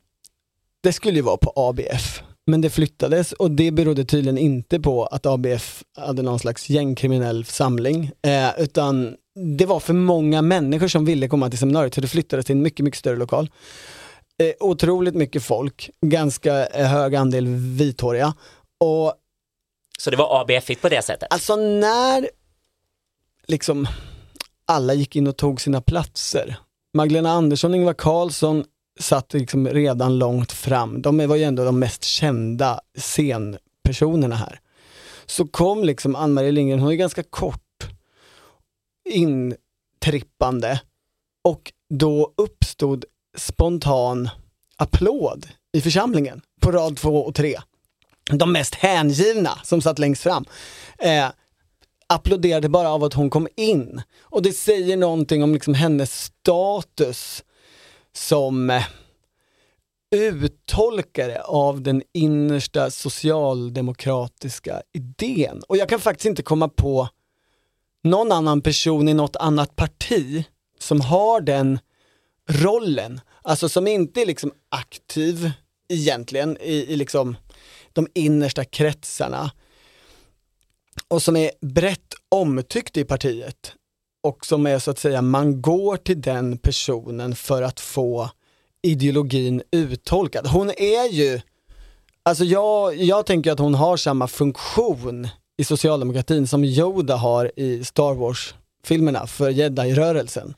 det 0.83 0.93
skulle 0.93 1.15
ju 1.15 1.21
vara 1.21 1.37
på 1.37 1.53
ABF, 1.55 2.21
men 2.47 2.61
det 2.61 2.69
flyttades 2.69 3.31
och 3.31 3.51
det 3.51 3.71
berodde 3.71 4.05
tydligen 4.05 4.37
inte 4.37 4.79
på 4.79 5.05
att 5.05 5.25
ABF 5.25 5.83
hade 5.97 6.21
någon 6.21 6.39
slags 6.39 6.69
gängkriminell 6.69 7.45
samling, 7.45 8.11
eh, 8.21 8.49
utan 8.57 9.15
det 9.57 9.65
var 9.65 9.79
för 9.79 9.93
många 9.93 10.41
människor 10.41 10.87
som 10.87 11.05
ville 11.05 11.27
komma 11.27 11.49
till 11.49 11.59
seminariet 11.59 11.93
så 11.93 12.01
det 12.01 12.07
flyttades 12.07 12.45
till 12.45 12.55
en 12.55 12.61
mycket, 12.61 12.83
mycket 12.83 12.99
större 12.99 13.15
lokal. 13.15 13.49
Eh, 14.39 14.53
otroligt 14.59 15.15
mycket 15.15 15.43
folk, 15.43 15.89
ganska 16.01 16.67
eh, 16.67 16.87
hög 16.87 17.15
andel 17.15 17.47
vithåriga 17.47 18.33
och 18.79 19.13
Så 19.99 20.11
det 20.11 20.17
var 20.17 20.41
ABF 20.41 20.81
på 20.81 20.89
det 20.89 21.01
sättet? 21.01 21.27
Alltså 21.33 21.55
när 21.55 22.29
liksom 23.47 23.87
alla 24.65 24.93
gick 24.93 25.15
in 25.15 25.27
och 25.27 25.37
tog 25.37 25.61
sina 25.61 25.81
platser. 25.81 26.57
Magdalena 26.93 27.31
Andersson 27.31 27.75
Ingvar 27.75 27.93
Carlsson 27.93 28.63
satt 28.99 29.33
liksom 29.33 29.67
redan 29.67 30.17
långt 30.17 30.51
fram. 30.51 31.01
De 31.01 31.27
var 31.27 31.35
ju 31.35 31.43
ändå 31.43 31.65
de 31.65 31.79
mest 31.79 32.03
kända 32.03 32.79
scenpersonerna 32.97 34.35
här. 34.35 34.59
Så 35.25 35.47
kom 35.47 35.83
liksom 35.83 36.15
Ann-Marie 36.15 36.51
Lindgren, 36.51 36.79
hon 36.79 36.91
är 36.91 36.95
ganska 36.95 37.23
kort, 37.23 37.87
intrippande 39.09 40.81
och 41.43 41.73
då 41.89 42.33
uppstod 42.37 43.05
spontan 43.37 44.29
applåd 44.77 45.47
i 45.73 45.81
församlingen 45.81 46.41
på 46.61 46.71
rad 46.71 46.97
två 46.97 47.25
och 47.25 47.35
tre 47.35 47.57
de 48.33 48.51
mest 48.51 48.75
hängivna 48.75 49.59
som 49.63 49.81
satt 49.81 49.99
längst 49.99 50.23
fram, 50.23 50.45
eh, 50.99 51.27
applåderade 52.07 52.69
bara 52.69 52.89
av 52.89 53.03
att 53.03 53.13
hon 53.13 53.29
kom 53.29 53.47
in. 53.55 54.01
Och 54.21 54.41
det 54.41 54.53
säger 54.53 54.97
någonting 54.97 55.43
om 55.43 55.53
liksom 55.53 55.73
hennes 55.73 56.23
status 56.23 57.43
som 58.17 58.69
eh, 58.69 58.83
uttolkare 60.11 61.41
av 61.41 61.81
den 61.81 62.03
innersta 62.13 62.91
socialdemokratiska 62.91 64.81
idén. 64.93 65.61
Och 65.67 65.77
jag 65.77 65.89
kan 65.89 65.99
faktiskt 65.99 66.25
inte 66.25 66.43
komma 66.43 66.69
på 66.69 67.09
någon 68.03 68.31
annan 68.31 68.61
person 68.61 69.07
i 69.07 69.13
något 69.13 69.35
annat 69.35 69.75
parti 69.75 70.45
som 70.79 71.01
har 71.01 71.41
den 71.41 71.79
rollen. 72.49 73.21
Alltså 73.41 73.69
som 73.69 73.87
inte 73.87 74.21
är 74.21 74.25
liksom 74.25 74.51
aktiv 74.69 75.51
egentligen 75.89 76.57
i, 76.61 76.73
i 76.73 76.95
liksom 76.95 77.35
de 77.93 78.07
innersta 78.13 78.65
kretsarna 78.65 79.51
och 81.07 81.23
som 81.23 81.35
är 81.35 81.51
brett 81.61 82.13
omtyckt 82.29 82.97
i 82.97 83.03
partiet 83.03 83.76
och 84.27 84.45
som 84.45 84.67
är 84.67 84.79
så 84.79 84.91
att 84.91 84.99
säga, 84.99 85.21
man 85.21 85.61
går 85.61 85.97
till 85.97 86.21
den 86.21 86.57
personen 86.57 87.35
för 87.35 87.61
att 87.61 87.79
få 87.79 88.29
ideologin 88.81 89.61
uttolkad. 89.71 90.47
Hon 90.47 90.69
är 90.69 91.11
ju, 91.11 91.41
alltså 92.23 92.43
jag, 92.43 92.95
jag 92.95 93.25
tänker 93.25 93.51
att 93.51 93.59
hon 93.59 93.75
har 93.75 93.97
samma 93.97 94.27
funktion 94.27 95.27
i 95.57 95.63
socialdemokratin 95.63 96.47
som 96.47 96.63
Yoda 96.63 97.15
har 97.15 97.51
i 97.55 97.83
Star 97.83 98.13
Wars-filmerna 98.13 99.27
för 99.27 99.49
jedi-rörelsen. 99.49 100.53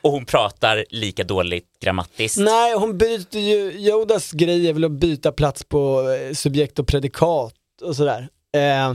Och 0.00 0.10
hon 0.12 0.26
pratar 0.26 0.84
lika 0.90 1.24
dåligt 1.24 1.80
grammatiskt? 1.80 2.38
Nej, 2.38 2.74
hon 2.74 2.98
byter 2.98 3.38
ju, 3.38 3.72
Yodas 3.72 4.32
grej 4.32 4.68
är 4.68 4.72
väl 4.72 4.84
att 4.84 4.92
byta 4.92 5.32
plats 5.32 5.64
på 5.64 6.10
eh, 6.10 6.34
subjekt 6.34 6.78
och 6.78 6.86
predikat 6.86 7.54
och 7.82 7.96
sådär. 7.96 8.28
Eh, 8.54 8.94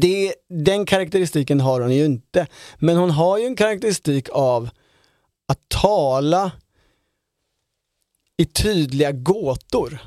det, 0.00 0.34
den 0.48 0.86
karaktäristiken 0.86 1.60
har 1.60 1.80
hon 1.80 1.94
ju 1.94 2.04
inte, 2.04 2.46
men 2.78 2.96
hon 2.96 3.10
har 3.10 3.38
ju 3.38 3.46
en 3.46 3.56
karaktäristik 3.56 4.28
av 4.32 4.68
att 5.48 5.58
tala 5.68 6.52
i 8.36 8.44
tydliga 8.44 9.12
gåtor. 9.12 9.98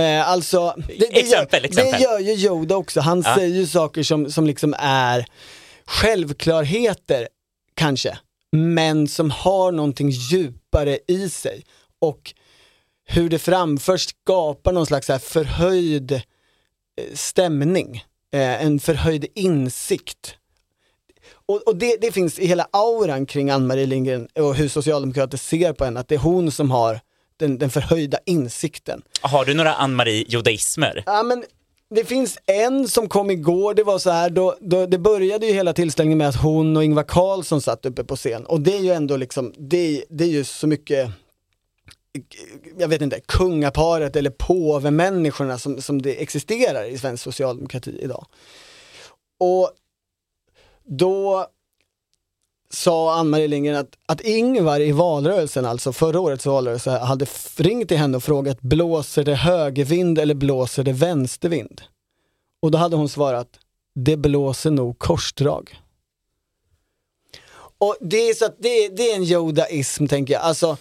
Eh, 0.00 0.28
alltså, 0.28 0.74
det, 0.88 0.94
det, 0.98 1.18
Exempel, 1.20 1.60
gör, 1.62 1.68
exempel. 1.68 1.92
det 1.92 1.98
gör 1.98 2.18
ju 2.18 2.32
Yoda 2.32 2.76
också, 2.76 3.00
han 3.00 3.22
Ja. 3.26 3.34
säger 3.34 3.54
ju 3.56 3.66
saker 3.66 4.02
som, 4.02 4.30
som 4.30 4.46
liksom 4.46 4.74
är 4.78 5.26
självklarheter 5.86 7.28
kanske, 7.74 8.18
men 8.52 9.08
som 9.08 9.30
har 9.30 9.72
någonting 9.72 10.10
djupare 10.10 10.98
i 11.08 11.28
sig. 11.28 11.64
Och 11.98 12.34
hur 13.06 13.28
det 13.28 13.38
framförs 13.38 14.06
skapar 14.08 14.72
någon 14.72 14.86
slags 14.86 15.06
så 15.06 15.12
här 15.12 15.18
förhöjd 15.20 16.12
eh, 16.12 16.20
stämning, 17.14 18.04
eh, 18.34 18.64
en 18.64 18.80
förhöjd 18.80 19.26
insikt. 19.34 20.36
Och, 21.46 21.68
och 21.68 21.76
det, 21.76 21.96
det 22.00 22.12
finns 22.12 22.38
i 22.38 22.46
hela 22.46 22.68
auran 22.70 23.26
kring 23.26 23.50
Ann-Marie 23.50 23.86
Lindgren 23.86 24.28
och 24.34 24.54
hur 24.54 24.68
socialdemokrater 24.68 25.38
ser 25.38 25.72
på 25.72 25.84
henne, 25.84 26.00
att 26.00 26.08
det 26.08 26.14
är 26.14 26.18
hon 26.18 26.50
som 26.50 26.70
har 26.70 27.00
den, 27.36 27.58
den 27.58 27.70
förhöjda 27.70 28.18
insikten. 28.26 29.02
Har 29.20 29.44
du 29.44 29.54
några 29.54 29.74
Ann-Marie 29.74 30.24
Jodaismer? 30.28 31.02
Ja, 31.06 31.22
men 31.22 31.44
det 31.90 32.04
finns 32.04 32.38
en 32.46 32.88
som 32.88 33.08
kom 33.08 33.30
igår, 33.30 33.74
det 33.74 33.82
var 33.82 33.98
så 33.98 34.10
här, 34.10 34.30
då, 34.30 34.56
då, 34.60 34.86
det 34.86 34.98
började 34.98 35.46
ju 35.46 35.52
hela 35.52 35.72
tillställningen 35.72 36.18
med 36.18 36.28
att 36.28 36.42
hon 36.42 36.76
och 36.76 36.84
Ingvar 36.84 37.02
Carlsson 37.02 37.60
satt 37.60 37.86
uppe 37.86 38.04
på 38.04 38.16
scen 38.16 38.46
och 38.46 38.60
det 38.60 38.76
är 38.76 38.80
ju 38.80 38.90
ändå 38.90 39.16
liksom, 39.16 39.52
det, 39.58 40.04
det 40.08 40.24
är 40.24 40.28
ju 40.28 40.44
så 40.44 40.66
mycket 40.66 41.10
jag 42.78 42.88
vet 42.88 43.02
inte, 43.02 43.20
kungaparet 43.20 44.16
eller 44.16 44.30
påvemänniskorna 44.30 45.58
som, 45.58 45.82
som 45.82 46.02
det 46.02 46.22
existerar 46.22 46.84
i 46.84 46.98
svensk 46.98 47.22
socialdemokrati 47.22 47.98
idag. 48.00 48.26
Och 49.40 49.70
då 50.84 51.46
sa 52.70 53.14
Ann-Marie 53.14 53.48
Lindgren 53.48 53.76
att, 53.76 53.98
att 54.06 54.20
Ingvar 54.20 54.80
i 54.80 54.92
valrörelsen, 54.92 55.64
alltså 55.64 55.92
förra 55.92 56.20
årets 56.20 56.46
valrörelse, 56.46 56.90
hade 56.90 57.26
ringt 57.56 57.88
till 57.88 57.98
henne 57.98 58.16
och 58.16 58.24
frågat 58.24 58.60
blåser 58.60 59.24
det 59.24 59.34
högervind 59.34 60.18
eller 60.18 60.34
blåser 60.34 60.82
det 60.82 60.92
vänstervind? 60.92 61.82
Och 62.62 62.70
då 62.70 62.78
hade 62.78 62.96
hon 62.96 63.08
svarat, 63.08 63.48
det 63.94 64.16
blåser 64.16 64.70
nog 64.70 64.98
korsdrag. 64.98 65.80
Och 67.78 67.96
det 68.00 68.28
är 68.28 68.34
så 68.34 68.44
att 68.44 68.56
det, 68.58 68.88
det 68.88 69.10
är 69.10 69.16
en 69.16 69.22
Yodaism 69.22 70.06
tänker 70.06 70.34
jag, 70.34 70.42
alltså 70.42 70.76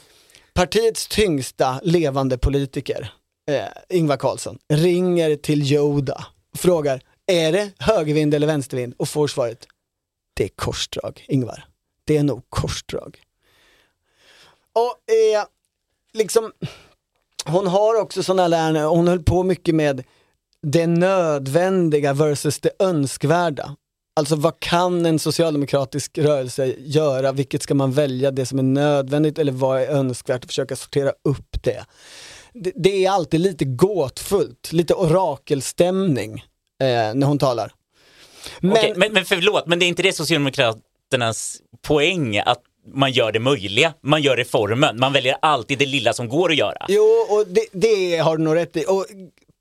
partiets 0.54 1.08
tyngsta 1.08 1.80
levande 1.84 2.38
politiker, 2.38 3.14
eh, 3.52 3.98
Ingvar 3.98 4.18
Carlsson, 4.18 4.58
ringer 4.70 5.36
till 5.36 5.72
Yoda 5.74 6.26
och 6.54 6.60
frågar, 6.60 7.02
är 7.28 7.52
det 7.52 7.72
högervind 7.80 8.34
eller 8.34 8.48
vänstervind? 8.48 8.94
Och 8.98 9.10
får 9.10 9.28
svaret, 9.28 9.68
det 10.34 10.44
är 10.44 10.50
korsdrag, 10.50 11.26
Ingvar 11.28 11.66
det 12.06 12.18
är 12.18 12.24
nog 12.24 12.44
korsdrag. 12.50 13.22
Och 14.74 15.14
eh, 15.14 15.46
liksom, 16.14 16.52
hon 17.46 17.68
har 17.68 18.02
också 18.02 18.24
sådana 18.24 18.48
lärare, 18.48 18.86
hon 18.86 19.08
höll 19.08 19.24
på 19.24 19.44
mycket 19.44 19.76
med 19.76 20.04
det 20.62 20.88
nödvändiga 20.88 22.14
versus 22.14 22.60
det 22.60 22.72
önskvärda. 22.80 23.76
Alltså 24.16 24.36
vad 24.36 24.60
kan 24.60 25.06
en 25.06 25.20
socialdemokratisk 25.20 26.18
rörelse 26.18 26.76
göra? 26.78 27.32
Vilket 27.32 27.62
ska 27.64 27.74
man 27.74 27.92
välja? 27.92 28.32
Det 28.32 28.46
som 28.46 28.60
är 28.60 28.64
nödvändigt 28.64 29.40
eller 29.40 29.52
vad 29.52 29.82
är 29.82 29.88
önskvärt? 29.88 30.44
Och 30.44 30.50
försöka 30.50 30.76
sortera 30.76 31.14
upp 31.24 31.64
det. 31.64 31.86
Det, 32.54 32.72
det 32.76 33.06
är 33.06 33.12
alltid 33.12 33.40
lite 33.40 33.66
gåtfullt, 33.66 34.74
lite 34.74 34.94
orakelstämning 34.94 36.40
eh, 36.82 37.14
när 37.14 37.28
hon 37.28 37.40
talar. 37.40 37.74
Men, 38.60 38.72
Okej, 38.72 38.94
men, 38.96 39.14
men 39.14 39.26
förlåt, 39.26 39.68
men 39.68 39.80
det 39.80 39.86
är 39.86 39.88
inte 39.88 40.04
det 40.04 40.14
Socialdemokraterna 40.14 40.84
Moderaternas 41.14 41.62
poäng 41.82 42.38
att 42.38 42.62
man 42.94 43.12
gör 43.12 43.32
det 43.32 43.40
möjliga, 43.40 43.94
man 44.02 44.22
gör 44.22 44.38
reformen, 44.38 45.00
man 45.00 45.14
väljer 45.14 45.36
alltid 45.42 45.80
det 45.80 45.86
lilla 45.86 46.14
som 46.14 46.30
går 46.30 46.52
att 46.52 46.58
göra. 46.58 46.86
Jo, 46.90 47.26
och 47.30 47.48
det, 47.48 47.68
det 47.72 48.18
har 48.18 48.38
du 48.38 48.44
nog 48.44 48.56
rätt 48.56 48.78
i. 48.78 48.86
Och, 48.88 49.06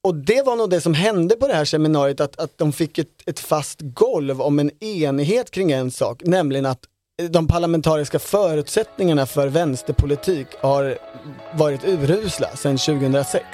och 0.04 0.14
det 0.14 0.42
var 0.46 0.56
nog 0.56 0.70
det 0.70 0.80
som 0.80 0.94
hände 0.94 1.36
på 1.36 1.48
det 1.48 1.54
här 1.54 1.64
seminariet, 1.64 2.20
att, 2.20 2.40
att 2.40 2.58
de 2.58 2.72
fick 2.72 2.98
ett, 2.98 3.08
ett 3.26 3.40
fast 3.40 3.78
golv 3.80 4.42
om 4.42 4.58
en 4.58 4.84
enighet 4.84 5.50
kring 5.50 5.72
en 5.72 5.90
sak, 5.90 6.22
nämligen 6.24 6.66
att 6.66 6.80
de 7.30 7.48
parlamentariska 7.48 8.18
förutsättningarna 8.18 9.26
för 9.26 9.48
vänsterpolitik 9.48 10.46
har 10.60 10.98
varit 11.54 11.84
urusla 11.84 12.56
sedan 12.56 12.78
2006. 12.78 13.44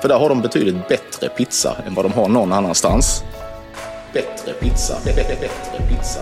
För 0.00 0.08
där 0.08 0.18
har 0.18 0.28
de 0.28 0.42
betydligt 0.42 0.88
bättre 0.88 1.28
pizza 1.28 1.76
än 1.86 1.94
vad 1.94 2.04
de 2.04 2.12
har 2.12 2.28
någon 2.28 2.52
annanstans. 2.52 3.22
Bättre 4.12 4.52
pizza, 4.52 4.98
bättre 5.04 5.88
pizza. 5.88 6.20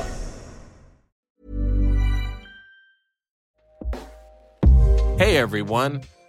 Hey 5.19 5.37
everyone, 5.37 6.01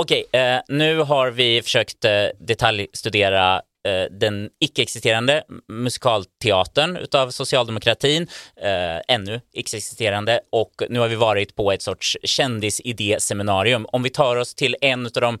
Okej, 0.00 0.24
eh, 0.32 0.60
nu 0.68 0.98
har 0.98 1.30
vi 1.30 1.62
försökt 1.62 2.04
eh, 2.04 2.26
detaljstudera 2.38 3.54
eh, 3.56 4.12
den 4.20 4.50
icke-existerande 4.60 5.42
musikalteatern 5.68 6.96
utav 6.96 7.30
socialdemokratin, 7.30 8.26
eh, 8.62 9.14
ännu 9.14 9.40
icke-existerande, 9.52 10.40
och 10.52 10.82
nu 10.88 10.98
har 10.98 11.08
vi 11.08 11.14
varit 11.14 11.56
på 11.56 11.72
ett 11.72 11.82
sorts 11.82 12.16
kändisidéseminarium. 12.22 13.86
Om 13.92 14.02
vi 14.02 14.10
tar 14.10 14.36
oss 14.36 14.54
till 14.54 14.76
en 14.80 15.06
av 15.06 15.12
de 15.12 15.38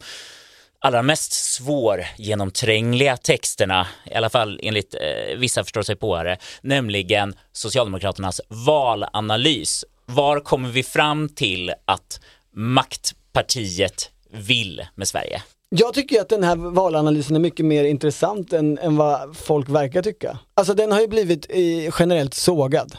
allra 0.78 1.02
mest 1.02 1.32
svårgenomträngliga 1.32 3.16
texterna, 3.16 3.86
i 4.10 4.14
alla 4.14 4.30
fall 4.30 4.60
enligt 4.62 4.94
eh, 4.94 5.36
vissa 5.38 5.64
förståsigpåare, 5.64 6.36
nämligen 6.62 7.34
Socialdemokraternas 7.52 8.40
valanalys. 8.48 9.84
Var 10.06 10.40
kommer 10.40 10.68
vi 10.68 10.82
fram 10.82 11.28
till 11.28 11.72
att 11.84 12.20
maktpartiet 12.54 14.10
vill 14.32 14.86
med 14.94 15.08
Sverige? 15.08 15.42
Jag 15.68 15.94
tycker 15.94 16.20
att 16.20 16.28
den 16.28 16.44
här 16.44 16.56
valanalysen 16.56 17.36
är 17.36 17.40
mycket 17.40 17.66
mer 17.66 17.84
intressant 17.84 18.52
än, 18.52 18.78
än 18.78 18.96
vad 18.96 19.36
folk 19.36 19.68
verkar 19.68 20.02
tycka. 20.02 20.38
Alltså 20.54 20.74
den 20.74 20.92
har 20.92 21.00
ju 21.00 21.08
blivit 21.08 21.50
i, 21.50 21.90
generellt 21.98 22.34
sågad. 22.34 22.96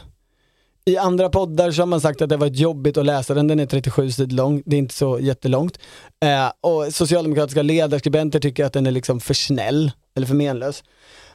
I 0.84 0.96
andra 0.96 1.28
poddar 1.28 1.70
så 1.70 1.82
har 1.82 1.86
man 1.86 2.00
sagt 2.00 2.22
att 2.22 2.28
det 2.28 2.36
varit 2.36 2.56
jobbigt 2.56 2.96
att 2.96 3.06
läsa 3.06 3.34
den, 3.34 3.48
den 3.48 3.60
är 3.60 3.66
37 3.66 4.10
sidor 4.10 4.36
lång, 4.36 4.62
det 4.66 4.76
är 4.76 4.78
inte 4.78 4.94
så 4.94 5.20
jättelångt. 5.20 5.78
Eh, 6.24 6.52
och 6.60 6.94
socialdemokratiska 6.94 7.62
ledarskribenter 7.62 8.40
tycker 8.40 8.64
att 8.64 8.72
den 8.72 8.86
är 8.86 8.90
liksom 8.90 9.20
för 9.20 9.34
snäll, 9.34 9.92
eller 10.14 10.26
för 10.26 10.34
menlös. 10.34 10.84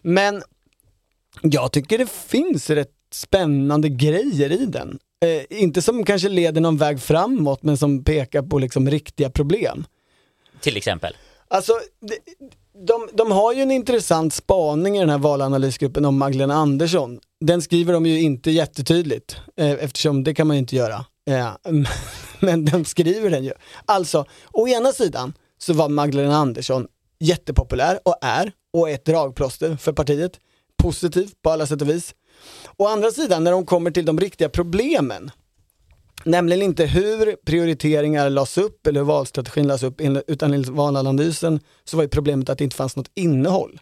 Men 0.01 0.43
jag 1.41 1.71
tycker 1.71 1.97
det 1.97 2.11
finns 2.11 2.69
rätt 2.69 2.93
spännande 3.11 3.89
grejer 3.89 4.51
i 4.51 4.65
den. 4.65 4.99
Eh, 5.25 5.61
inte 5.61 5.81
som 5.81 6.03
kanske 6.03 6.29
leder 6.29 6.61
någon 6.61 6.77
väg 6.77 7.01
framåt, 7.01 7.63
men 7.63 7.77
som 7.77 8.03
pekar 8.03 8.41
på 8.41 8.59
liksom 8.59 8.89
riktiga 8.89 9.29
problem. 9.29 9.85
Till 10.61 10.77
exempel? 10.77 11.15
Alltså, 11.47 11.73
de, 12.87 13.09
de 13.13 13.31
har 13.31 13.53
ju 13.53 13.61
en 13.61 13.71
intressant 13.71 14.33
spaning 14.33 14.97
i 14.97 14.99
den 14.99 15.09
här 15.09 15.17
valanalysgruppen 15.17 16.05
om 16.05 16.17
Magdalena 16.17 16.53
Andersson. 16.53 17.19
Den 17.39 17.61
skriver 17.61 17.93
de 17.93 18.05
ju 18.05 18.21
inte 18.21 18.51
jättetydligt, 18.51 19.37
eh, 19.57 19.71
eftersom 19.71 20.23
det 20.23 20.33
kan 20.33 20.47
man 20.47 20.55
ju 20.55 20.59
inte 20.59 20.75
göra. 20.75 21.05
Eh, 21.29 21.49
men 22.39 22.65
de 22.65 22.85
skriver 22.85 23.29
den 23.29 23.43
ju. 23.43 23.51
Alltså, 23.85 24.25
å 24.51 24.67
ena 24.67 24.91
sidan 24.91 25.33
så 25.57 25.73
var 25.73 25.89
Magdalena 25.89 26.35
Andersson 26.35 26.87
jättepopulär 27.19 27.99
och 28.03 28.17
är, 28.21 28.51
och 28.73 28.89
ett 28.89 29.05
dragplåster 29.05 29.75
för 29.75 29.93
partiet. 29.93 30.39
Positiv 30.77 31.31
på 31.41 31.49
alla 31.49 31.67
sätt 31.67 31.81
och 31.81 31.89
vis. 31.89 32.13
Å 32.77 32.87
andra 32.87 33.11
sidan, 33.11 33.43
när 33.43 33.51
de 33.51 33.65
kommer 33.65 33.91
till 33.91 34.05
de 34.05 34.19
riktiga 34.19 34.49
problemen, 34.49 35.31
Nämligen 36.23 36.61
inte 36.61 36.85
hur 36.85 37.35
prioriteringar 37.45 38.29
lades 38.29 38.57
upp 38.57 38.87
eller 38.87 38.99
hur 38.99 39.05
valstrategin 39.05 39.67
lades 39.67 39.83
upp, 39.83 40.01
utan 40.27 40.53
enligt 40.53 40.69
valanalysen 40.69 41.59
så 41.83 41.97
var 41.97 42.03
ju 42.03 42.09
problemet 42.09 42.49
att 42.49 42.57
det 42.57 42.63
inte 42.63 42.75
fanns 42.75 42.95
något 42.95 43.11
innehåll. 43.13 43.79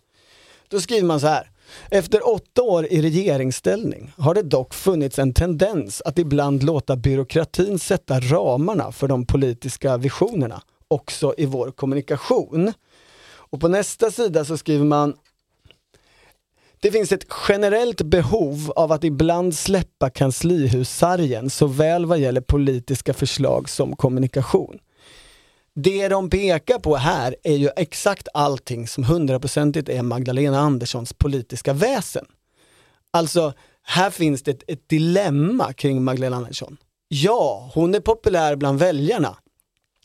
Då 0.68 0.82
skriver 0.82 1.08
man 1.08 1.20
så 1.20 1.28
här. 1.28 1.52
Efter 1.92 2.30
åtta 2.30 2.62
år 2.62 2.86
i 2.86 3.02
regeringsställning 3.02 4.14
har 4.18 4.34
det 4.34 4.42
dock 4.42 4.74
funnits 4.74 5.20
en 5.20 5.34
tendens 5.34 6.02
att 6.02 6.20
ibland 6.20 6.64
låta 6.64 6.96
byråkratin 6.96 7.80
sätta 7.80 8.20
ramarna 8.20 8.92
för 8.92 9.08
de 9.08 9.26
politiska 9.26 9.98
visionerna, 9.98 10.62
också 10.88 11.34
i 11.38 11.46
vår 11.46 11.72
kommunikation. 11.72 12.74
Och 13.26 13.62
på 13.62 13.68
nästa 13.68 14.12
sida 14.12 14.46
så 14.46 14.58
skriver 14.58 14.86
man 14.86 15.14
det 16.86 16.92
finns 16.92 17.12
ett 17.12 17.28
generellt 17.48 18.02
behov 18.02 18.72
av 18.76 18.92
att 18.92 19.04
ibland 19.04 19.56
släppa 19.56 20.10
kanslihussargen 20.10 21.50
såväl 21.50 22.06
vad 22.06 22.20
gäller 22.20 22.42
politiska 22.42 23.14
förslag 23.14 23.70
som 23.70 23.96
kommunikation. 23.96 24.80
Det 25.76 26.08
de 26.08 26.30
pekar 26.30 26.80
på 26.80 26.96
här 26.96 27.36
är 27.44 27.56
ju 27.56 27.70
exakt 27.76 28.28
allting 28.34 28.88
som 28.88 29.04
hundraprocentigt 29.04 29.90
är 29.90 30.02
Magdalena 30.02 30.60
Anderssons 30.60 31.14
politiska 31.14 31.74
väsen. 31.74 32.26
Alltså, 33.12 33.54
här 33.84 34.10
finns 34.10 34.44
det 34.44 34.52
ett, 34.52 34.64
ett 34.68 34.90
dilemma 34.90 35.74
kring 35.74 36.04
Magdalena 36.04 36.36
Andersson. 36.36 36.78
Ja, 37.08 37.72
hon 37.74 37.96
är 37.96 38.00
populär 38.00 38.56
bland 38.56 38.80
väljarna, 38.80 39.38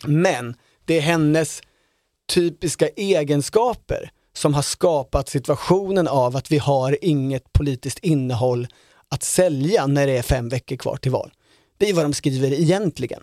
men 0.07 0.55
det 0.85 0.97
är 0.97 1.01
hennes 1.01 1.63
typiska 2.29 2.89
egenskaper 2.89 4.11
som 4.33 4.55
har 4.55 4.63
skapat 4.63 5.29
situationen 5.29 6.09
av 6.09 6.37
att 6.37 6.53
vi 6.53 6.59
har 6.59 6.99
inget 7.03 7.53
politiskt 7.53 7.99
innehåll 7.99 8.67
att 9.09 9.23
sälja 9.23 9.87
när 9.87 10.07
det 10.07 10.19
är 10.19 10.23
fem 10.23 10.49
veckor 10.49 10.77
kvar 10.77 10.97
till 10.97 11.11
val. 11.11 11.31
Det 11.79 11.89
är 11.89 11.95
vad 11.95 12.05
de 12.05 12.13
skriver 12.13 12.53
egentligen. 12.53 13.23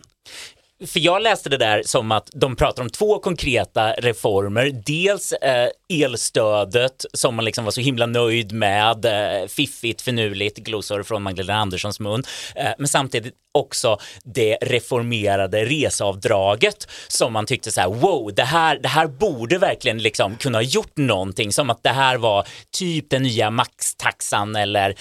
För 0.86 1.00
jag 1.00 1.22
läste 1.22 1.50
det 1.50 1.58
där 1.58 1.84
som 1.86 2.12
att 2.12 2.30
de 2.34 2.56
pratar 2.56 2.84
om 2.84 2.90
två 2.90 3.20
konkreta 3.20 3.92
reformer. 3.92 4.82
Dels 4.86 5.34
eh, 5.34 5.70
elstödet 5.90 7.06
som 7.14 7.36
man 7.36 7.46
liksom 7.46 7.66
var 7.66 7.72
så 7.72 7.82
himla 7.82 8.06
nöjd 8.06 8.52
med, 8.52 9.06
eh, 9.06 9.48
fiffigt, 9.48 10.02
finurligt, 10.02 10.58
glosor 10.58 11.04
från 11.04 11.24
Magdalena 11.24 11.60
Anderssons 11.60 12.00
mun. 12.00 12.24
Eh, 12.56 12.72
men 12.78 12.88
samtidigt 12.88 13.34
också 13.58 13.98
det 14.24 14.58
reformerade 14.62 15.66
reseavdraget 15.66 16.88
som 17.08 17.34
man 17.34 17.46
tyckte 17.46 17.72
så 17.72 17.82
här, 17.82 17.90
wow, 17.90 18.34
det 18.36 18.44
här, 18.44 18.80
det 18.80 18.88
här 18.88 19.08
borde 19.08 19.58
verkligen 19.58 19.98
liksom 19.98 20.36
kunna 20.36 20.58
ha 20.58 20.64
gjort 20.64 20.98
någonting, 20.98 21.52
som 21.52 21.70
att 21.70 21.84
det 21.84 21.90
här 21.90 22.18
var 22.18 22.48
typ 22.78 23.10
den 23.10 23.24
nya 23.24 23.50
maxtaxan 23.52 24.56
eller 24.56 24.96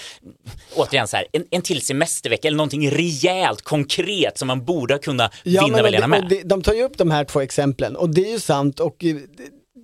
återigen 0.75 1.07
så 1.07 1.17
här, 1.17 1.25
en, 1.31 1.43
en 1.51 1.61
till 1.61 1.81
semestervecka 1.85 2.47
eller 2.47 2.57
någonting 2.57 2.91
rejält, 2.91 3.61
konkret 3.61 4.37
som 4.37 4.47
man 4.47 4.65
borde 4.65 4.97
kunna 4.97 5.29
Ja, 5.43 5.65
vinna 5.65 5.81
väljarna 5.81 6.07
med. 6.07 6.25
det, 6.29 6.41
de 6.43 6.61
tar 6.61 6.73
ju 6.73 6.83
upp 6.83 6.97
de 6.97 7.11
här 7.11 7.23
två 7.23 7.41
exemplen 7.41 7.95
och 7.95 8.09
det 8.09 8.21
är 8.27 8.31
ju 8.31 8.39
sant 8.39 8.79
och 8.79 9.03
eh, 9.05 9.15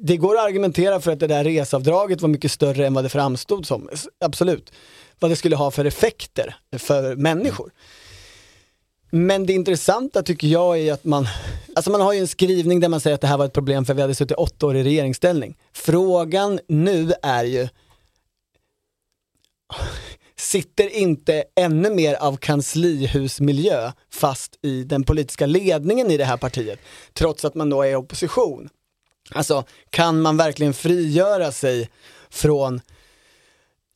det- 0.02 0.18
går 0.18 0.36
att 0.38 0.46
argumentera 0.46 1.00
för 1.00 1.12
att 1.12 1.20
det 1.20 1.28
där 1.28 1.44
resavdraget 1.44 2.22
var 2.22 2.30
mycket 2.30 2.52
större 2.52 2.88
än 2.88 2.94
vad 2.94 3.06
det 3.06 3.10
framstod 3.10 3.66
som. 3.68 3.90
Absolut. 4.26 4.72
Vad 5.20 5.32
det 5.32 5.36
skulle 5.36 5.56
ha 5.56 5.72
för 5.72 5.86
effekter 5.86 6.56
för 6.78 7.16
människor. 7.16 7.72
Men 9.15 9.45
det 9.45 9.54
intressanta 9.54 10.23
tycker 10.23 10.47
jag 10.47 10.80
är 10.80 10.93
att 10.93 11.04
man, 11.04 11.28
alltså 11.76 11.91
man 11.91 12.02
har 12.02 12.13
ju 12.13 12.19
en 12.19 12.28
skrivning 12.28 12.80
där 12.80 12.89
man 12.89 12.99
säger 12.99 13.15
att 13.15 13.21
det 13.21 13.28
här 13.28 13.38
var 13.38 13.45
ett 13.45 13.54
problem 13.54 13.86
för 13.86 13.93
vi 13.93 14.02
hade 14.02 14.15
suttit 14.15 14.38
åtta 14.38 14.65
år 14.65 14.76
i 14.76 14.84
regeringsställning. 14.84 15.58
Frågan 15.73 16.60
nu 16.67 17.13
är 17.21 17.43
ju, 17.43 17.67
sitter 20.36 20.89
inte 20.89 21.43
ännu 21.56 21.89
mer 21.89 22.15
av 22.15 22.38
kanslihusmiljö 22.38 23.91
fast 24.12 24.60
i 24.62 24.84
den 24.84 25.04
politiska 25.04 25.45
ledningen 25.45 26.12
i 26.12 26.17
det 26.17 26.26
här 26.26 26.38
partiet, 26.38 26.80
trots 27.13 27.45
att 27.45 27.56
man 27.56 27.69
då 27.69 27.82
är 27.82 27.91
i 27.91 27.95
opposition. 27.95 28.69
Alltså, 29.32 29.63
kan 29.89 30.21
man 30.21 30.38
verkligen 30.38 30.73
frigöra 30.73 31.52
sig 31.52 31.89
från 32.30 32.82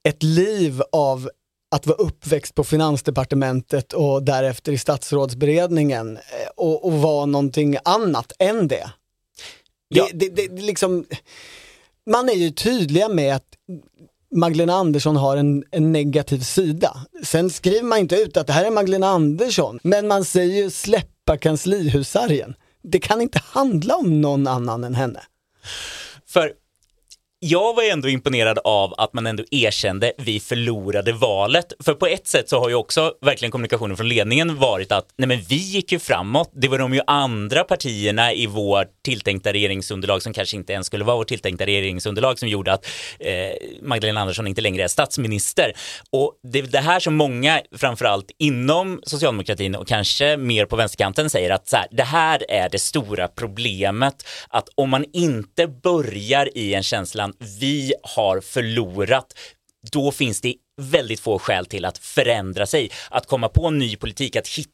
ett 0.03 0.23
liv 0.23 0.82
av 0.91 1.30
att 1.71 1.88
vara 1.88 1.97
uppväxt 1.97 2.56
på 2.56 2.63
finansdepartementet 2.63 3.93
och 3.93 4.23
därefter 4.23 4.71
i 4.71 4.77
statsrådsberedningen 4.77 6.17
eh, 6.17 6.21
och, 6.56 6.86
och 6.86 6.93
vara 6.93 7.25
någonting 7.25 7.77
annat 7.86 8.32
än 8.39 8.67
det? 8.67 8.91
Det, 9.89 10.10
det, 10.13 10.30
det, 10.30 10.47
det 10.47 10.62
liksom, 10.62 11.06
man 12.06 12.30
är 12.30 12.34
ju 12.34 12.51
tydliga 12.51 13.10
med 13.10 13.36
att 13.36 13.47
Magdalena 14.36 14.73
Andersson 14.73 15.15
har 15.15 15.38
en, 15.38 15.63
en 15.71 15.91
negativ 15.91 16.39
sida. 16.39 16.97
Sen 17.23 17.49
skriver 17.49 17.84
man 17.84 17.97
inte 17.97 18.15
ut 18.15 18.38
att 18.38 18.47
det 18.47 18.53
här 18.53 18.65
är 18.65 18.71
Magdalena 18.71 19.08
Andersson, 19.08 19.80
men 19.84 20.08
man 20.08 20.25
säger 20.25 20.63
ju 20.63 20.69
släppa 20.69 21.38
kanslihussargen. 21.38 22.56
Det 22.84 22.99
kan 22.99 23.21
inte 23.21 23.41
handla 23.43 23.95
om 23.95 24.21
någon 24.21 24.47
annan 24.47 24.84
än 24.84 24.95
henne. 24.95 25.21
För 26.27 26.53
jag 27.39 27.76
var 27.76 27.84
ändå 27.84 28.10
imponerad 28.10 28.60
av 28.63 28.93
att 28.97 29.13
man 29.13 29.28
ändå 29.28 29.43
erkände 29.52 30.13
vi 30.17 30.39
förlorade 30.39 31.13
valet. 31.13 31.73
För 31.80 31.93
på 31.93 32.08
ett 32.08 32.28
sätt 32.28 32.50
så 32.50 32.60
har 32.60 32.69
ju 32.69 32.76
också 32.76 33.13
verkligen 33.21 33.52
kommunikationen 33.52 33.97
från 33.97 34.08
ledningen 34.08 34.56
varit 34.56 34.91
att 34.91 35.06
nej 35.17 35.28
men 35.28 35.41
vi 35.41 35.56
gick 35.56 35.91
ju 35.91 36.00
framåt. 36.00 36.52
Det 36.54 36.67
var 36.67 36.80
de 36.80 36.93
ju 36.93 37.02
andra 37.08 37.63
partierna 37.63 38.34
i 38.34 38.47
vårt 38.47 39.04
tilltänkta 39.04 39.54
regeringsunderlag 39.54 40.21
som 40.21 40.34
kanske 40.34 40.58
inte 40.58 40.73
ens 40.73 40.88
skulle 40.88 41.04
vara 41.04 41.17
vårt 41.17 41.28
tilltänkta 41.28 41.65
regeringsunderlag 41.65 42.39
som 42.39 42.50
gjorde 42.50 42.73
att 42.73 42.86
eh, 43.19 43.34
Magdalena 43.82 44.21
Andersson 44.21 44.47
inte 44.47 44.62
längre 44.62 44.84
är 44.84 44.88
statsminister. 44.88 45.73
Och 46.12 46.34
det 46.43 46.60
är 46.60 46.63
det 46.63 46.80
här 46.80 47.00
som 47.00 47.15
många, 47.15 47.62
framförallt 47.76 48.32
inom 48.39 49.02
socialdemokratin 49.04 49.76
och 49.76 49.88
kanske 49.88 50.38
mer 50.38 50.65
på 50.65 50.76
vänsterkanten 50.76 51.30
säger 51.30 51.50
att 51.50 51.67
så 51.67 51.78
här, 51.78 51.88
det 51.91 52.04
här 52.04 52.52
är 52.52 52.69
det 52.69 52.80
stora 52.80 53.28
problemet. 53.28 54.28
Att 54.50 54.69
om 54.76 54.89
man 54.89 55.06
inte 55.13 55.67
börjar 55.67 56.58
i 56.58 56.73
en 56.73 56.84
känsla 56.84 57.27
frågan, 57.34 57.60
vi 57.60 57.94
har 58.04 58.42
förlorat, 58.42 59.34
då 59.92 60.12
finns 60.12 60.42
det 60.42 60.56
väldigt 60.82 61.20
få 61.20 61.40
skäl 61.40 61.66
till 61.66 61.86
att 61.86 61.98
förändra 61.98 62.66
sig, 62.66 62.92
att 63.10 63.26
komma 63.26 63.50
på 63.50 63.68
en 63.68 63.78
ny 63.78 63.96
politik, 63.96 64.36
att 64.36 64.48
hitta 64.48 64.72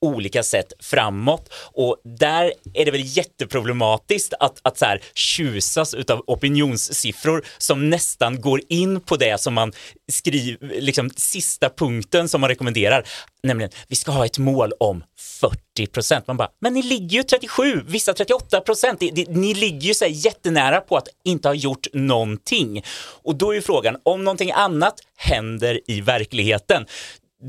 olika 0.00 0.42
sätt 0.42 0.72
framåt. 0.80 1.48
Och 1.72 1.96
där 2.04 2.52
är 2.74 2.84
det 2.84 2.90
väl 2.90 3.02
jätteproblematiskt 3.04 4.34
att, 4.40 4.60
att 4.62 4.78
så 4.78 4.84
här 4.84 5.02
tjusas 5.14 5.94
utav 5.94 6.24
opinionssiffror 6.26 7.44
som 7.58 7.90
nästan 7.90 8.40
går 8.40 8.60
in 8.68 9.00
på 9.00 9.16
det 9.16 9.40
som 9.40 9.54
man 9.54 9.72
skriver, 10.12 10.80
liksom 10.80 11.10
sista 11.16 11.70
punkten 11.70 12.28
som 12.28 12.40
man 12.40 12.50
rekommenderar, 12.50 13.06
nämligen 13.42 13.70
vi 13.88 13.96
ska 13.96 14.12
ha 14.12 14.26
ett 14.26 14.38
mål 14.38 14.72
om 14.80 15.04
40 15.40 15.86
procent. 15.86 16.26
Man 16.26 16.36
bara, 16.36 16.48
men 16.60 16.72
ni 16.72 16.82
ligger 16.82 17.16
ju 17.16 17.22
37, 17.22 17.84
vissa 17.86 18.14
38 18.14 18.60
procent. 18.60 19.00
Ni 19.28 19.54
ligger 19.54 19.88
ju 19.88 19.94
så 19.94 20.04
här 20.04 20.12
jättenära 20.12 20.80
på 20.80 20.96
att 20.96 21.08
inte 21.24 21.48
ha 21.48 21.54
gjort 21.54 21.86
någonting. 21.92 22.84
Och 23.22 23.36
då 23.36 23.50
är 23.50 23.54
ju 23.54 23.62
frågan, 23.62 23.96
om 24.02 24.24
någonting 24.24 24.52
annat 24.52 24.94
händer 25.16 25.80
i 25.86 26.00
verkligheten, 26.00 26.86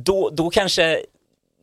då, 0.05 0.29
då 0.29 0.49
kanske 0.49 1.01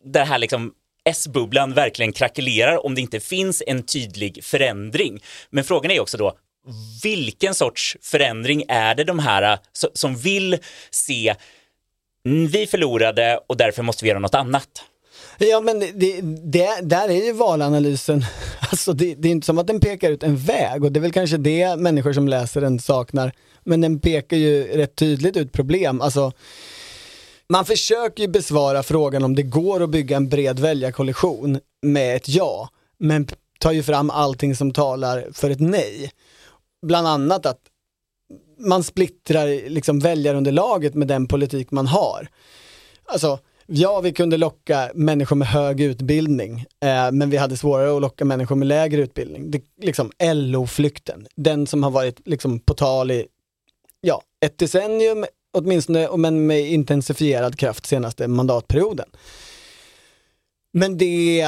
det 0.04 0.24
här 0.24 0.38
liksom 0.38 0.72
S-bubblan 1.04 1.72
verkligen 1.72 2.12
krackelerar 2.12 2.86
om 2.86 2.94
det 2.94 3.00
inte 3.00 3.20
finns 3.20 3.62
en 3.66 3.82
tydlig 3.82 4.44
förändring. 4.44 5.22
Men 5.50 5.64
frågan 5.64 5.90
är 5.90 6.00
också 6.00 6.16
då, 6.16 6.32
vilken 7.02 7.54
sorts 7.54 7.96
förändring 8.00 8.64
är 8.68 8.94
det 8.94 9.04
de 9.04 9.18
här 9.18 9.52
äh, 9.52 9.58
som 9.94 10.16
vill 10.16 10.58
se 10.90 11.34
vi 12.50 12.66
förlorade 12.66 13.40
och 13.46 13.56
därför 13.56 13.82
måste 13.82 14.04
vi 14.04 14.08
göra 14.08 14.18
något 14.18 14.34
annat? 14.34 14.84
Ja 15.38 15.60
men 15.60 15.80
det, 15.80 16.20
det, 16.44 16.80
där 16.82 17.08
är 17.08 17.24
ju 17.24 17.32
valanalysen, 17.32 18.24
alltså 18.70 18.92
det, 18.92 19.14
det 19.14 19.28
är 19.28 19.32
inte 19.32 19.46
som 19.46 19.58
att 19.58 19.66
den 19.66 19.80
pekar 19.80 20.10
ut 20.10 20.22
en 20.22 20.36
väg 20.36 20.84
och 20.84 20.92
det 20.92 20.98
är 20.98 21.02
väl 21.02 21.12
kanske 21.12 21.36
det 21.36 21.76
människor 21.76 22.12
som 22.12 22.28
läser 22.28 22.60
den 22.60 22.78
saknar. 22.78 23.32
Men 23.64 23.80
den 23.80 24.00
pekar 24.00 24.36
ju 24.36 24.76
rätt 24.76 24.96
tydligt 24.96 25.36
ut 25.36 25.52
problem. 25.52 26.00
Alltså, 26.00 26.32
man 27.48 27.64
försöker 27.64 28.22
ju 28.22 28.28
besvara 28.28 28.82
frågan 28.82 29.24
om 29.24 29.34
det 29.34 29.42
går 29.42 29.82
att 29.82 29.90
bygga 29.90 30.16
en 30.16 30.28
bred 30.28 30.58
väljarkoalition 30.58 31.60
med 31.82 32.16
ett 32.16 32.28
ja, 32.28 32.68
men 32.98 33.26
tar 33.58 33.72
ju 33.72 33.82
fram 33.82 34.10
allting 34.10 34.56
som 34.56 34.72
talar 34.72 35.28
för 35.32 35.50
ett 35.50 35.60
nej. 35.60 36.10
Bland 36.86 37.08
annat 37.08 37.46
att 37.46 37.60
man 38.58 38.82
splittrar 38.82 39.68
liksom 39.68 39.98
väljarunderlaget 39.98 40.94
med 40.94 41.08
den 41.08 41.26
politik 41.26 41.70
man 41.70 41.86
har. 41.86 42.28
Alltså, 43.04 43.38
ja 43.66 44.00
vi 44.00 44.12
kunde 44.12 44.36
locka 44.36 44.90
människor 44.94 45.36
med 45.36 45.48
hög 45.48 45.80
utbildning, 45.80 46.64
eh, 46.80 47.12
men 47.12 47.30
vi 47.30 47.36
hade 47.36 47.56
svårare 47.56 47.96
att 47.96 48.02
locka 48.02 48.24
människor 48.24 48.56
med 48.56 48.68
lägre 48.68 49.02
utbildning. 49.02 49.50
Det, 49.50 49.62
liksom 49.82 50.10
LO-flykten, 50.18 51.26
den 51.36 51.66
som 51.66 51.82
har 51.82 51.90
varit 51.90 52.28
liksom 52.28 52.60
på 52.60 52.74
tal 52.74 53.10
i 53.10 53.26
ja, 54.00 54.22
ett 54.40 54.58
decennium 54.58 55.24
åtminstone, 55.54 56.16
men 56.16 56.46
med 56.46 56.70
intensifierad 56.70 57.58
kraft 57.58 57.86
senaste 57.86 58.28
mandatperioden. 58.28 59.08
Men 60.72 60.98
det 60.98 61.46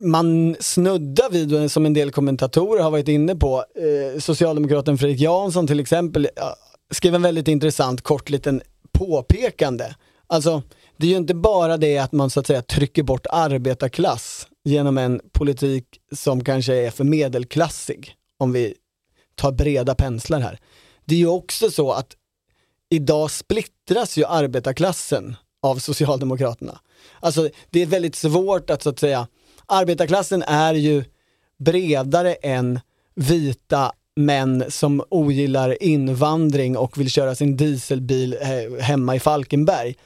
man 0.00 0.56
snuddar 0.60 1.30
vid, 1.30 1.70
som 1.70 1.86
en 1.86 1.94
del 1.94 2.10
kommentatorer 2.10 2.82
har 2.82 2.90
varit 2.90 3.08
inne 3.08 3.36
på, 3.36 3.56
eh, 3.58 4.20
socialdemokraten 4.20 4.98
Fredrik 4.98 5.20
Jansson 5.20 5.66
till 5.66 5.80
exempel, 5.80 6.28
ja, 6.36 6.56
skrev 6.90 7.14
en 7.14 7.22
väldigt 7.22 7.48
intressant 7.48 8.02
kort 8.02 8.30
liten 8.30 8.62
påpekande. 8.92 9.94
Alltså, 10.26 10.62
det 10.96 11.06
är 11.06 11.10
ju 11.10 11.16
inte 11.16 11.34
bara 11.34 11.76
det 11.76 11.98
att 11.98 12.12
man 12.12 12.30
så 12.30 12.40
att 12.40 12.46
säga 12.46 12.62
trycker 12.62 13.02
bort 13.02 13.26
arbetarklass 13.30 14.46
genom 14.64 14.98
en 14.98 15.20
politik 15.32 15.84
som 16.12 16.44
kanske 16.44 16.74
är 16.74 16.90
för 16.90 17.04
medelklassig, 17.04 18.14
om 18.38 18.52
vi 18.52 18.74
tar 19.34 19.52
breda 19.52 19.94
penslar 19.94 20.40
här. 20.40 20.58
Det 21.04 21.14
är 21.14 21.18
ju 21.18 21.26
också 21.26 21.70
så 21.70 21.92
att 21.92 22.16
idag 22.90 23.30
splittras 23.30 24.16
ju 24.16 24.24
arbetarklassen 24.24 25.36
av 25.62 25.76
Socialdemokraterna. 25.76 26.80
Alltså 27.20 27.48
det 27.70 27.82
är 27.82 27.86
väldigt 27.86 28.14
svårt 28.14 28.70
att 28.70 28.82
så 28.82 28.90
att 28.90 28.98
säga, 28.98 29.26
arbetarklassen 29.66 30.42
är 30.42 30.74
ju 30.74 31.04
bredare 31.58 32.34
än 32.34 32.80
vita 33.14 33.92
män 34.16 34.64
som 34.68 35.04
ogillar 35.08 35.82
invandring 35.82 36.76
och 36.76 36.98
vill 36.98 37.10
köra 37.10 37.34
sin 37.34 37.56
dieselbil 37.56 38.36
eh, 38.40 38.82
hemma 38.82 39.16
i 39.16 39.20
Falkenberg. 39.20 39.96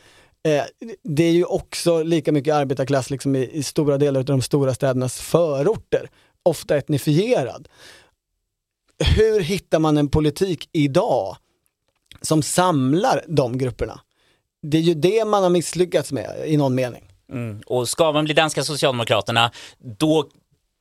Eh, 0.46 0.64
det 1.02 1.24
är 1.24 1.32
ju 1.32 1.44
också 1.44 2.02
lika 2.02 2.32
mycket 2.32 2.54
arbetarklass 2.54 3.10
liksom 3.10 3.36
i, 3.36 3.50
i 3.52 3.62
stora 3.62 3.98
delar 3.98 4.20
av 4.20 4.24
de 4.24 4.42
stora 4.42 4.74
städernas 4.74 5.20
förorter, 5.20 6.10
ofta 6.42 6.76
etnifierad. 6.76 7.68
Hur 9.16 9.40
hittar 9.40 9.78
man 9.78 9.98
en 9.98 10.08
politik 10.08 10.68
idag 10.72 11.36
som 12.20 12.42
samlar 12.42 13.24
de 13.28 13.58
grupperna? 13.58 14.00
Det 14.62 14.78
är 14.78 14.82
ju 14.82 14.94
det 14.94 15.24
man 15.24 15.42
har 15.42 15.50
misslyckats 15.50 16.12
med 16.12 16.42
i 16.46 16.56
någon 16.56 16.74
mening. 16.74 17.02
Mm. 17.32 17.60
Och 17.66 17.88
ska 17.88 18.12
man 18.12 18.24
bli 18.24 18.34
danska 18.34 18.64
Socialdemokraterna, 18.64 19.50
då 19.98 20.28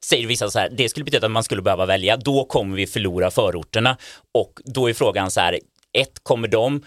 säger 0.05 0.27
vissa 0.27 0.49
så 0.49 0.59
här, 0.59 0.69
det 0.69 0.89
skulle 0.89 1.03
betyda 1.03 1.25
att 1.25 1.31
man 1.31 1.43
skulle 1.43 1.61
behöva 1.61 1.85
välja, 1.85 2.17
då 2.17 2.45
kommer 2.45 2.75
vi 2.75 2.87
förlora 2.87 3.31
förorterna. 3.31 3.97
Och 4.31 4.59
då 4.65 4.89
är 4.89 4.93
frågan 4.93 5.31
så 5.31 5.39
här, 5.39 5.59
ett, 5.93 6.23
kommer 6.23 6.47
de 6.47 6.81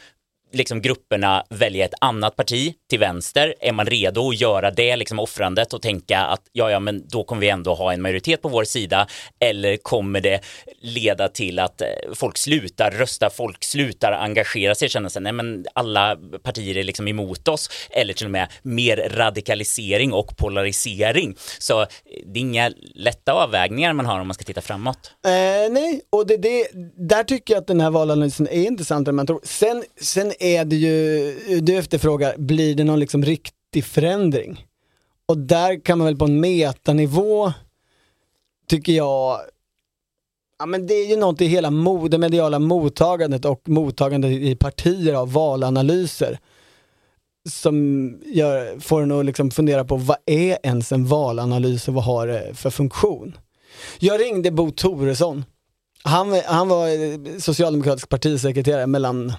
liksom 0.53 0.82
grupperna 0.82 1.44
välja 1.51 1.84
ett 1.84 1.94
annat 2.01 2.36
parti 2.36 2.74
till 2.90 2.99
vänster? 2.99 3.55
Är 3.61 3.72
man 3.72 3.86
redo 3.86 4.28
att 4.28 4.40
göra 4.40 4.70
det 4.70 4.97
liksom 4.97 5.18
offrandet 5.18 5.72
och 5.72 5.82
tänka 5.82 6.20
att 6.20 6.42
ja, 6.53 6.70
ja, 6.70 6.80
men 6.80 7.09
då 7.09 7.24
kommer 7.24 7.40
vi 7.40 7.49
ändå 7.49 7.74
ha 7.74 7.92
en 7.92 8.03
majoritet 8.03 8.42
på 8.42 8.49
vår 8.49 8.64
sida? 8.64 9.07
Eller 9.40 9.76
kommer 9.76 10.20
det 10.20 10.40
leda 10.80 11.28
till 11.28 11.59
att 11.59 11.80
eh, 11.80 11.88
folk 12.14 12.38
slutar 12.38 12.90
rösta, 12.90 13.30
folk 13.30 13.64
slutar 13.64 14.12
engagera 14.12 14.74
sig, 14.74 14.88
känner 14.88 15.09
sig, 15.09 15.22
nej 15.22 15.32
men 15.32 15.66
alla 15.72 16.16
partier 16.42 16.76
är 16.76 16.84
liksom 16.84 17.09
emot 17.09 17.49
oss, 17.49 17.70
eller 17.90 18.14
till 18.14 18.26
och 18.26 18.32
med 18.32 18.49
mer 18.62 19.09
radikalisering 19.11 20.12
och 20.12 20.36
polarisering. 20.36 21.36
Så 21.59 21.80
eh, 21.80 21.86
det 22.26 22.38
är 22.38 22.42
inga 22.42 22.72
lätta 22.94 23.32
avvägningar 23.32 23.92
man 23.92 24.07
har 24.07 24.20
om 24.20 24.26
man 24.26 24.34
ska 24.34 24.44
titta 24.44 24.61
framåt. 24.61 25.11
Eh, 25.24 25.72
nej, 25.72 26.01
och 26.11 26.26
det, 26.26 26.36
det, 26.36 26.68
där 26.97 27.24
tycker 27.24 27.55
jag 27.55 27.61
att 27.61 27.66
den 27.66 27.80
här 27.80 27.90
valanalysen 27.90 28.49
är 28.49 28.66
intressantare 28.66 29.11
än 29.11 29.16
man 29.16 29.26
tror. 29.26 29.40
Sen, 29.44 29.84
sen 30.01 30.32
är 30.38 30.45
det 30.64 30.76
ju, 30.76 31.61
du 31.61 31.76
efterfrågar, 31.76 32.34
blir 32.36 32.74
det 32.74 32.84
någon 32.84 33.01
liksom 33.01 33.24
riktig 33.24 33.84
förändring? 33.84 34.66
Och 35.26 35.38
där 35.38 35.84
kan 35.84 35.99
man 35.99 36.05
väl 36.05 36.16
på 36.16 36.24
en 36.24 36.40
metanivå, 36.40 37.53
tycker 38.68 38.92
jag, 38.92 39.40
ja 40.59 40.66
men 40.66 40.86
det 40.86 40.94
är 40.94 41.07
ju 41.07 41.16
något 41.16 41.40
i 41.40 41.47
hela 41.47 41.70
det 42.11 42.18
mediala 42.18 42.59
mottagandet 42.59 43.44
och 43.44 43.68
mottagandet 43.68 44.30
i 44.30 44.57
partier 44.57 45.14
av 45.14 45.32
valanalyser 45.32 46.38
som 47.49 48.09
gör, 48.24 48.80
får 48.80 49.03
en 49.03 49.12
att 49.12 49.24
liksom 49.24 49.51
fundera 49.51 49.84
på 49.84 49.97
vad 49.97 50.16
är 50.26 50.59
ens 50.62 50.92
en 50.92 51.07
valanalys 51.07 51.88
och 51.88 51.94
vad 51.94 52.05
har 52.05 52.26
det 52.26 52.55
för 52.55 52.70
funktion? 52.70 53.36
Jag 53.99 54.20
ringde 54.20 54.51
Bo 54.51 54.70
Toresson. 54.70 55.44
Han, 56.03 56.40
han 56.44 56.68
var 56.68 57.40
socialdemokratisk 57.40 58.09
partisekreterare 58.09 58.86
mellan 58.86 59.32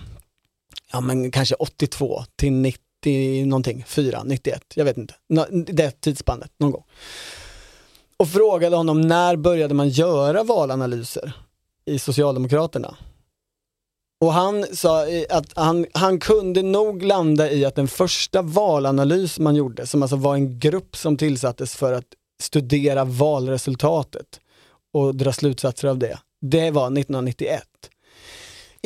ja 0.92 1.02
men 1.02 1.32
kanske 1.32 1.56
82 1.56 2.24
till 2.36 2.52
90 2.54 3.46
någonting, 3.46 3.84
4, 3.88 4.24
91, 4.26 4.64
jag 4.76 4.86
vet 4.86 4.98
inte. 4.98 5.14
Nå- 5.30 5.46
Det 5.52 6.02
tidsspannet 6.02 6.52
någon 6.58 6.72
gång. 6.72 6.84
Och 8.18 8.28
frågade 8.30 8.76
honom 8.76 9.02
när 9.02 9.36
började 9.36 9.74
man 9.74 9.90
göra 9.90 10.44
valanalyser 10.44 11.32
i 11.86 12.00
Socialdemokraterna? 12.00 12.96
Och 14.22 14.34
han 14.34 14.66
sa 14.76 15.08
eh, 15.08 15.26
att 15.30 15.46
han, 15.56 15.86
han 15.94 16.20
kunde 16.20 16.62
nog 16.62 17.04
landa 17.04 17.52
i 17.52 17.66
att 17.66 17.76
den 17.76 17.88
första 17.88 18.42
valanalys 18.42 19.40
man 19.40 19.56
gjorde, 19.56 19.88
som 19.88 20.02
alltså 20.02 20.16
var 20.16 20.36
en 20.36 20.60
grupp 20.60 20.96
som 20.98 21.18
tillsattes 21.18 21.76
för 21.76 21.94
att 21.94 22.06
studera 22.42 23.06
valresultatet 23.06 24.40
och 24.94 25.16
dra 25.16 25.34
slutsatser 25.34 25.88
av 25.88 25.98
det, 25.98 26.20
det 26.42 26.72
var 26.72 26.86
1991. 26.86 27.64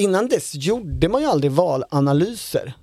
Innan 0.02 0.28
dess 0.28 0.56
gjorde 0.56 1.10
man 1.10 1.22
ju 1.22 1.28
aldrig 1.28 1.52
valanalyser. 1.52 2.74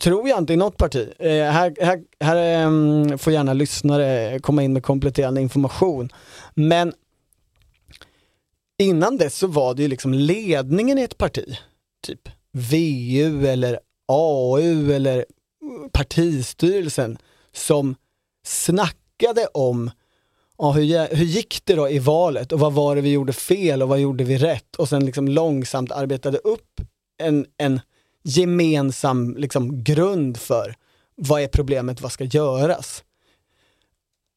Tror 0.00 0.28
jag 0.28 0.38
inte 0.38 0.52
i 0.52 0.56
något 0.56 0.76
parti. 0.76 1.12
Eh, 1.18 1.28
här 1.28 1.74
här, 1.80 2.00
här 2.20 2.36
ehm, 2.36 3.18
får 3.18 3.32
gärna 3.32 3.52
lyssnare 3.52 4.38
komma 4.38 4.62
in 4.62 4.72
med 4.72 4.82
kompletterande 4.82 5.40
information. 5.40 6.12
Men 6.54 6.92
innan 8.78 9.16
dess 9.16 9.38
så 9.38 9.46
var 9.46 9.74
det 9.74 9.82
ju 9.82 9.88
liksom 9.88 10.14
ledningen 10.14 10.98
i 10.98 11.02
ett 11.02 11.18
parti, 11.18 11.58
typ 12.06 12.28
VU 12.52 13.46
eller 13.46 13.78
AU 14.08 14.92
eller 14.92 15.24
partistyrelsen 15.92 17.18
som 17.52 17.96
snackade 18.46 19.46
om 19.54 19.90
ja, 20.58 20.72
hur, 20.72 21.14
hur 21.16 21.24
gick 21.24 21.60
det 21.64 21.74
då 21.74 21.88
i 21.88 21.98
valet 21.98 22.52
och 22.52 22.60
vad 22.60 22.72
var 22.72 22.96
det 22.96 23.02
vi 23.02 23.12
gjorde 23.12 23.32
fel 23.32 23.82
och 23.82 23.88
vad 23.88 24.00
gjorde 24.00 24.24
vi 24.24 24.38
rätt 24.38 24.76
och 24.76 24.88
sen 24.88 25.06
liksom 25.06 25.28
långsamt 25.28 25.92
arbetade 25.92 26.38
upp 26.38 26.80
en, 27.18 27.46
en 27.56 27.80
gemensam 28.22 29.36
liksom 29.36 29.84
grund 29.84 30.36
för 30.36 30.74
vad 31.16 31.42
är 31.42 31.48
problemet, 31.48 32.00
vad 32.00 32.12
ska 32.12 32.24
göras. 32.24 33.04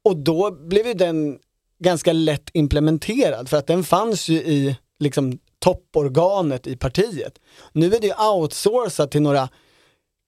Och 0.03 0.17
då 0.17 0.51
blev 0.51 0.87
ju 0.87 0.93
den 0.93 1.39
ganska 1.79 2.13
lätt 2.13 2.49
implementerad 2.53 3.49
för 3.49 3.57
att 3.57 3.67
den 3.67 3.83
fanns 3.83 4.27
ju 4.29 4.35
i 4.37 4.75
liksom 4.99 5.39
topporganet 5.59 6.67
i 6.67 6.75
partiet. 6.75 7.39
Nu 7.73 7.95
är 7.95 7.99
det 7.99 8.07
ju 8.07 8.13
outsourcat 8.13 9.11
till 9.11 9.21
några 9.21 9.49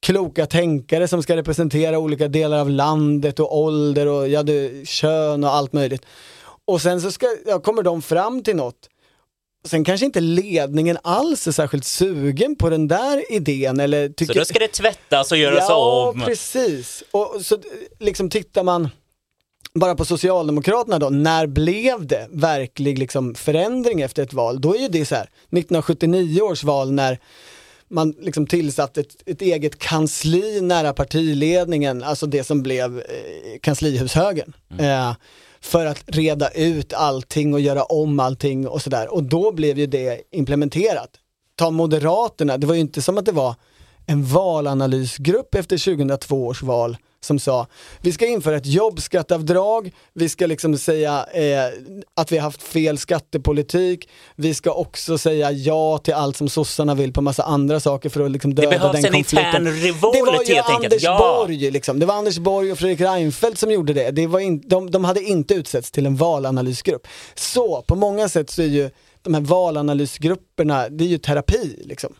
kloka 0.02 0.45
tänkare 0.45 1.08
som 1.08 1.24
ska 1.24 1.36
representera 1.36 2.00
olika 2.00 2.28
delar 2.28 2.60
av 2.60 2.70
landet 2.70 3.39
och 3.39 3.58
ålder 3.58 4.08
och 4.08 4.30
ja, 4.30 4.43
det, 4.43 4.88
kön 4.88 5.43
och 5.43 5.54
allt 5.54 5.74
möjligt. 5.74 6.06
Och 6.66 6.82
sen 6.82 7.02
så 7.02 7.12
ska, 7.12 7.28
ja, 7.45 7.60
kommer 7.60 7.84
de 7.84 8.02
fram 8.02 8.43
till 8.43 8.56
något. 8.56 8.89
Sen 9.66 9.84
kanske 9.84 10.06
inte 10.06 10.20
ledningen 10.20 10.97
alls 11.04 11.47
är 11.47 11.52
särskilt 11.52 11.86
sugen 11.86 12.56
på 12.56 12.70
den 12.70 12.88
där 12.88 13.34
idén 13.34 13.80
eller 13.80 14.10
tycker... 14.10 14.34
Så 14.34 14.39
då 14.39 14.45
ska 14.45 14.60
det 14.60 14.68
tvättas 14.68 15.32
och 15.32 15.38
göras 15.38 15.66
ja, 15.70 16.10
om. 16.10 16.22
precis. 16.22 17.04
Och 17.12 17.36
så 17.41 17.58
liksom 18.00 18.30
tittar 18.30 18.64
man 18.64 18.89
bara 19.74 19.95
på 19.95 20.06
Socialdemokraterna 20.06 21.00
då, 21.00 21.10
när 21.10 21.47
blev 21.47 22.08
det 22.08 22.28
verklig 22.30 23.00
liksom 23.00 23.36
förändring 23.36 24.02
efter 24.02 24.24
ett 24.24 24.34
val? 24.34 24.62
Då 24.62 24.76
är 24.76 24.80
ju 24.80 24.88
det 24.88 25.06
så 25.06 25.16
här, 25.16 25.24
1979 25.24 26.41
års 26.41 26.64
val 26.64 26.91
när 26.91 27.20
man 27.90 28.16
liksom 28.20 28.48
tillsatte 28.48 29.02
ett, 29.02 29.16
ett 29.26 29.42
eget 29.42 29.80
kansli 29.80 30.62
nära 30.62 30.94
partiledningen, 30.94 32.04
alltså 32.04 32.26
det 32.26 32.44
som 32.44 32.64
blev 32.64 32.98
eh, 32.98 33.60
kanslihushögern. 33.62 34.54
Eh, 34.80 35.14
för 35.62 35.86
att 35.86 36.04
reda 36.06 36.50
ut 36.50 36.94
allting 36.94 37.54
och 37.54 37.60
göra 37.60 37.84
om 37.84 38.20
allting 38.20 38.68
och 38.68 38.82
sådär. 38.82 39.14
Och 39.14 39.24
då 39.24 39.52
blev 39.52 39.80
ju 39.80 39.88
det 39.88 40.22
implementerat. 40.32 41.10
Ta 41.56 41.72
Moderaterna, 41.72 42.58
det 42.58 42.68
var 42.68 42.74
ju 42.74 42.82
inte 42.82 43.02
som 43.02 43.18
att 43.18 43.26
det 43.26 43.32
var 43.32 43.56
en 44.06 44.26
valanalysgrupp 44.26 45.56
efter 45.56 45.78
2002 45.78 46.46
års 46.46 46.64
val 46.64 46.98
som 47.22 47.39
sa 47.39 47.67
vi 48.01 48.11
ska 48.11 48.28
införa 48.28 48.57
ett 48.57 48.65
jobbskatteavdrag, 48.65 49.91
vi 50.13 50.30
ska 50.30 50.45
liksom 50.47 50.78
säga 50.78 51.26
eh, 51.34 51.65
att 52.15 52.32
vi 52.32 52.38
har 52.38 52.43
haft 52.43 52.63
fel 52.63 52.97
skattepolitik, 52.97 54.09
vi 54.36 54.53
ska 54.53 54.72
också 54.72 55.17
säga 55.17 55.51
ja 55.51 55.97
till 55.97 56.13
allt 56.13 56.38
som 56.38 56.49
sossarna 56.49 56.95
vill 56.95 57.13
på 57.13 57.22
massa 57.22 57.43
andra 57.43 57.80
saker 57.80 58.09
för 58.09 58.26
att 58.26 58.32
liksom 58.32 58.55
döda 58.55 58.70
behövs 58.70 58.95
den 58.95 59.05
en 59.05 59.11
konflikten. 59.13 59.67
intern 59.67 59.67
revolt, 59.67 60.13
det 60.13 60.22
var 60.22 60.43
ju 60.43 60.53
helt 60.53 60.70
enkelt. 60.70 60.93
Anders 60.93 61.03
Ja. 61.03 61.17
Borg 61.17 61.72
liksom. 61.72 61.99
Det 61.99 62.05
var 62.05 62.15
Anders 62.15 62.38
Borg 62.38 62.72
och 62.72 62.78
Fredrik 62.80 63.01
Reinfeldt 63.01 63.59
som 63.59 63.72
gjorde 63.72 63.93
det. 63.93 64.11
det 64.11 64.28
var 64.28 64.39
in, 64.39 64.61
de, 64.65 64.91
de 64.91 65.03
hade 65.03 65.22
inte 65.22 65.53
utsetts 65.53 65.91
till 65.91 66.05
en 66.05 66.15
valanalysgrupp. 66.15 67.07
Så 67.36 67.82
på 67.82 67.95
många 67.95 68.30
sätt 68.30 68.49
så 68.49 68.61
är 68.61 68.65
ju 68.65 68.89
de 69.22 69.34
här 69.34 69.41
valanalysgrupperna, 69.41 70.89
det 70.89 71.03
är 71.03 71.07
ju 71.07 71.17
terapi 71.17 71.84
liksom. 71.86 72.13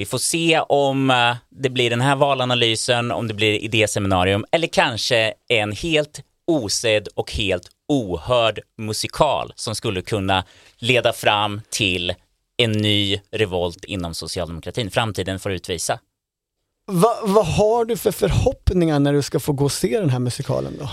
Vi 0.00 0.06
får 0.06 0.18
se 0.18 0.60
om 0.60 1.10
eh, 1.10 1.36
det 1.48 1.70
blir 1.70 1.90
den 1.90 2.00
här 2.00 2.16
valanalysen, 2.16 3.12
om 3.12 3.28
det 3.28 3.34
blir 3.34 3.52
idéseminarium 3.52 4.44
eller 4.52 4.66
kanske 4.66 5.34
en 5.48 5.72
helt 5.72 6.22
osedd 6.46 7.08
och 7.14 7.32
helt 7.32 7.70
ohörd 7.88 8.60
musikal 8.78 9.52
som 9.56 9.74
skulle 9.74 10.02
kunna 10.02 10.44
leda 10.78 11.12
fram 11.12 11.60
till 11.70 12.14
en 12.56 12.72
ny 12.72 13.20
revolt 13.30 13.84
inom 13.84 14.14
socialdemokratin. 14.14 14.90
Framtiden 14.90 15.40
får 15.40 15.52
utvisa. 15.52 15.98
Va, 16.86 17.16
vad 17.22 17.46
har 17.46 17.84
du 17.84 17.96
för 17.96 18.12
förhoppningar 18.12 18.98
när 18.98 19.12
du 19.12 19.22
ska 19.22 19.40
få 19.40 19.52
gå 19.52 19.64
och 19.64 19.72
se 19.72 20.00
den 20.00 20.10
här 20.10 20.18
musikalen 20.18 20.76
då? 20.78 20.88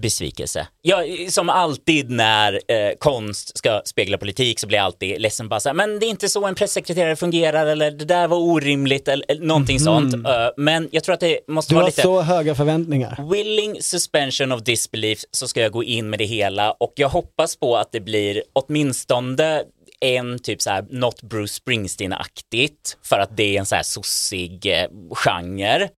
Besvikelse. 0.00 0.66
Ja, 0.82 1.04
som 1.28 1.48
alltid 1.48 2.10
när 2.10 2.52
eh, 2.52 2.92
konst 2.98 3.58
ska 3.58 3.82
spegla 3.84 4.18
politik 4.18 4.60
så 4.60 4.66
blir 4.66 4.78
jag 4.78 4.84
alltid 4.84 5.20
ledsen 5.20 5.48
bara 5.48 5.60
så 5.60 5.68
här, 5.68 5.74
men 5.74 5.98
det 5.98 6.06
är 6.06 6.10
inte 6.10 6.28
så 6.28 6.46
en 6.46 6.54
pressekreterare 6.54 7.16
fungerar 7.16 7.66
eller 7.66 7.90
det 7.90 8.04
där 8.04 8.28
var 8.28 8.36
orimligt 8.38 9.08
eller, 9.08 9.24
eller 9.28 9.46
någonting 9.46 9.80
sånt. 9.80 10.14
Eh, 10.14 10.20
men 10.56 10.88
jag 10.92 11.04
tror 11.04 11.14
att 11.14 11.20
det 11.20 11.38
måste 11.48 11.70
Du 11.70 11.74
vara 11.74 11.84
har 11.84 11.88
lite 11.88 12.02
så 12.02 12.20
höga 12.22 12.54
förväntningar. 12.54 13.30
willing 13.32 13.82
suspension 13.82 14.52
of 14.52 14.62
disbelief 14.62 15.18
så 15.30 15.48
ska 15.48 15.60
jag 15.60 15.72
gå 15.72 15.84
in 15.84 16.10
med 16.10 16.18
det 16.18 16.24
hela 16.24 16.70
och 16.72 16.92
jag 16.96 17.08
hoppas 17.08 17.56
på 17.56 17.76
att 17.76 17.92
det 17.92 18.00
blir 18.00 18.42
åtminstone 18.52 19.62
en 20.00 20.38
typ 20.38 20.62
så 20.62 20.70
här, 20.70 20.84
något 20.90 21.22
Bruce 21.22 21.54
Springsteen-aktigt 21.54 22.96
för 23.02 23.18
att 23.18 23.36
det 23.36 23.56
är 23.56 23.60
en 23.60 23.66
så 23.66 23.74
här 23.74 23.82
sossig 23.82 24.66
eh, 24.66 24.88
genre. 25.14 25.88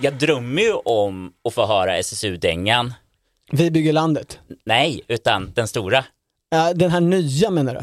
Jag 0.00 0.14
drömmer 0.14 0.62
ju 0.62 0.72
om 0.72 1.32
att 1.48 1.54
få 1.54 1.66
höra 1.66 1.96
SSU-dängan. 1.96 2.94
Vi 3.52 3.70
bygger 3.70 3.92
landet. 3.92 4.38
Nej, 4.64 5.00
utan 5.08 5.52
den 5.54 5.68
stora. 5.68 6.04
Ja, 6.50 6.72
den 6.74 6.90
här 6.90 7.00
nya 7.00 7.50
menar 7.50 7.74
du? 7.74 7.80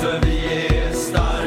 För 0.00 0.20
vi 0.26 0.66
är 0.76 0.92
starkare 0.92 1.45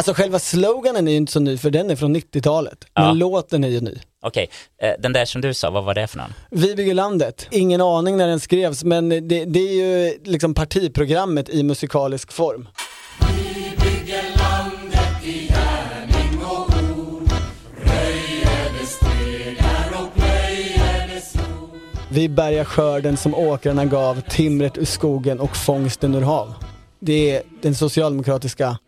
Alltså 0.00 0.14
själva 0.14 0.38
sloganen 0.38 1.08
är 1.08 1.12
ju 1.12 1.16
inte 1.16 1.32
så 1.32 1.40
ny 1.40 1.56
för 1.58 1.70
den 1.70 1.90
är 1.90 1.96
från 1.96 2.16
90-talet. 2.16 2.84
Men 2.94 3.04
Ja. 3.04 3.12
låten 3.12 3.64
är 3.64 3.68
ju 3.68 3.80
ny. 3.80 3.98
Okej, 4.22 4.50
eh, 4.82 4.90
den 4.98 5.12
där 5.12 5.24
som 5.24 5.40
du 5.40 5.54
sa, 5.54 5.70
vad 5.70 5.84
var 5.84 5.94
det 5.94 6.06
för 6.06 6.18
någon? 6.18 6.32
Vi 6.50 6.74
bygger 6.76 6.94
landet. 6.94 7.46
Ingen 7.50 7.80
aning 7.80 8.16
när 8.16 8.26
den 8.28 8.40
skrevs 8.40 8.84
men 8.84 9.08
det, 9.08 9.44
det 9.44 9.60
är 9.60 9.72
ju 9.72 10.18
liksom 10.24 10.54
partiprogrammet 10.54 11.48
i 11.48 11.62
musikalisk 11.62 12.32
form. 12.32 12.68
Vi 22.10 22.28
bärgar 22.28 22.64
skörden 22.64 23.16
som 23.16 23.34
åkrarna 23.34 23.84
gav, 23.84 24.20
timret 24.20 24.78
ur 24.78 24.84
skogen 24.84 25.40
och 25.40 25.56
fångsten 25.56 26.14
ur 26.14 26.20
hav. 26.22 26.54
Det 27.00 27.30
är 27.36 27.42
den 27.62 27.74
socialdemokratiska 27.74 28.78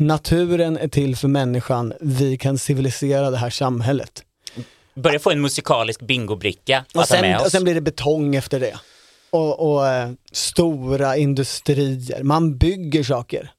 Naturen 0.00 0.76
är 0.76 0.88
till 0.88 1.16
för 1.16 1.28
människan, 1.28 1.92
vi 2.00 2.36
kan 2.36 2.58
civilisera 2.58 3.30
det 3.30 3.36
här 3.36 3.50
samhället. 3.50 4.24
Börjar 4.94 5.18
få 5.18 5.30
en 5.30 5.40
musikalisk 5.40 6.00
bingobricka 6.02 6.84
Och 6.94 7.02
att 7.02 7.08
ha 7.08 7.16
sen, 7.16 7.20
med 7.20 7.38
och 7.40 7.46
oss. 7.46 7.52
sen 7.52 7.64
blir 7.64 7.74
det 7.74 7.80
betong 7.80 8.34
efter 8.34 8.60
det. 8.60 8.78
Och, 9.30 9.72
och 9.72 9.86
eh, 9.86 10.10
stora 10.32 11.16
industrier, 11.16 12.22
man 12.22 12.56
bygger 12.58 13.02
saker. 13.02 13.50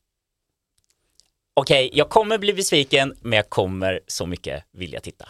Okej, 1.54 1.90
jag 1.94 2.10
kommer 2.10 2.38
bli 2.38 2.54
besviken, 2.54 3.14
men 3.22 3.34
jag 3.38 3.50
kommer 3.50 4.00
så 4.08 4.26
mycket 4.26 4.64
vilja 4.74 5.00
titta. 5.00 5.30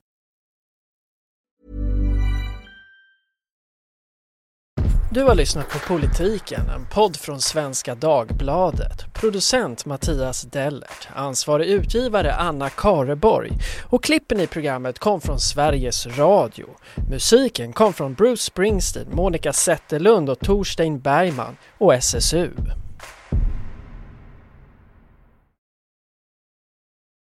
Du 5.13 5.23
har 5.23 5.35
lyssnat 5.35 5.69
på 5.69 5.79
Politiken, 5.79 6.69
en 6.75 6.85
podd 6.85 7.17
från 7.17 7.41
Svenska 7.41 7.95
Dagbladet. 7.95 9.13
Producent 9.13 9.85
Mattias 9.85 10.41
Dellert, 10.41 11.07
ansvarig 11.15 11.67
utgivare 11.67 12.33
Anna 12.33 12.69
Kareborg 12.69 13.51
och 13.83 14.03
klippen 14.03 14.39
i 14.39 14.47
programmet 14.47 14.99
kom 14.99 15.21
från 15.21 15.39
Sveriges 15.39 16.07
Radio. 16.07 16.65
Musiken 17.09 17.73
kom 17.73 17.93
från 17.93 18.13
Bruce 18.13 18.43
Springsteen, 18.43 19.07
Monica 19.11 19.53
Zetterlund 19.53 20.29
och 20.29 20.39
Torstein 20.39 20.99
Bergman 20.99 21.57
och 21.77 21.93
SSU. 21.93 22.49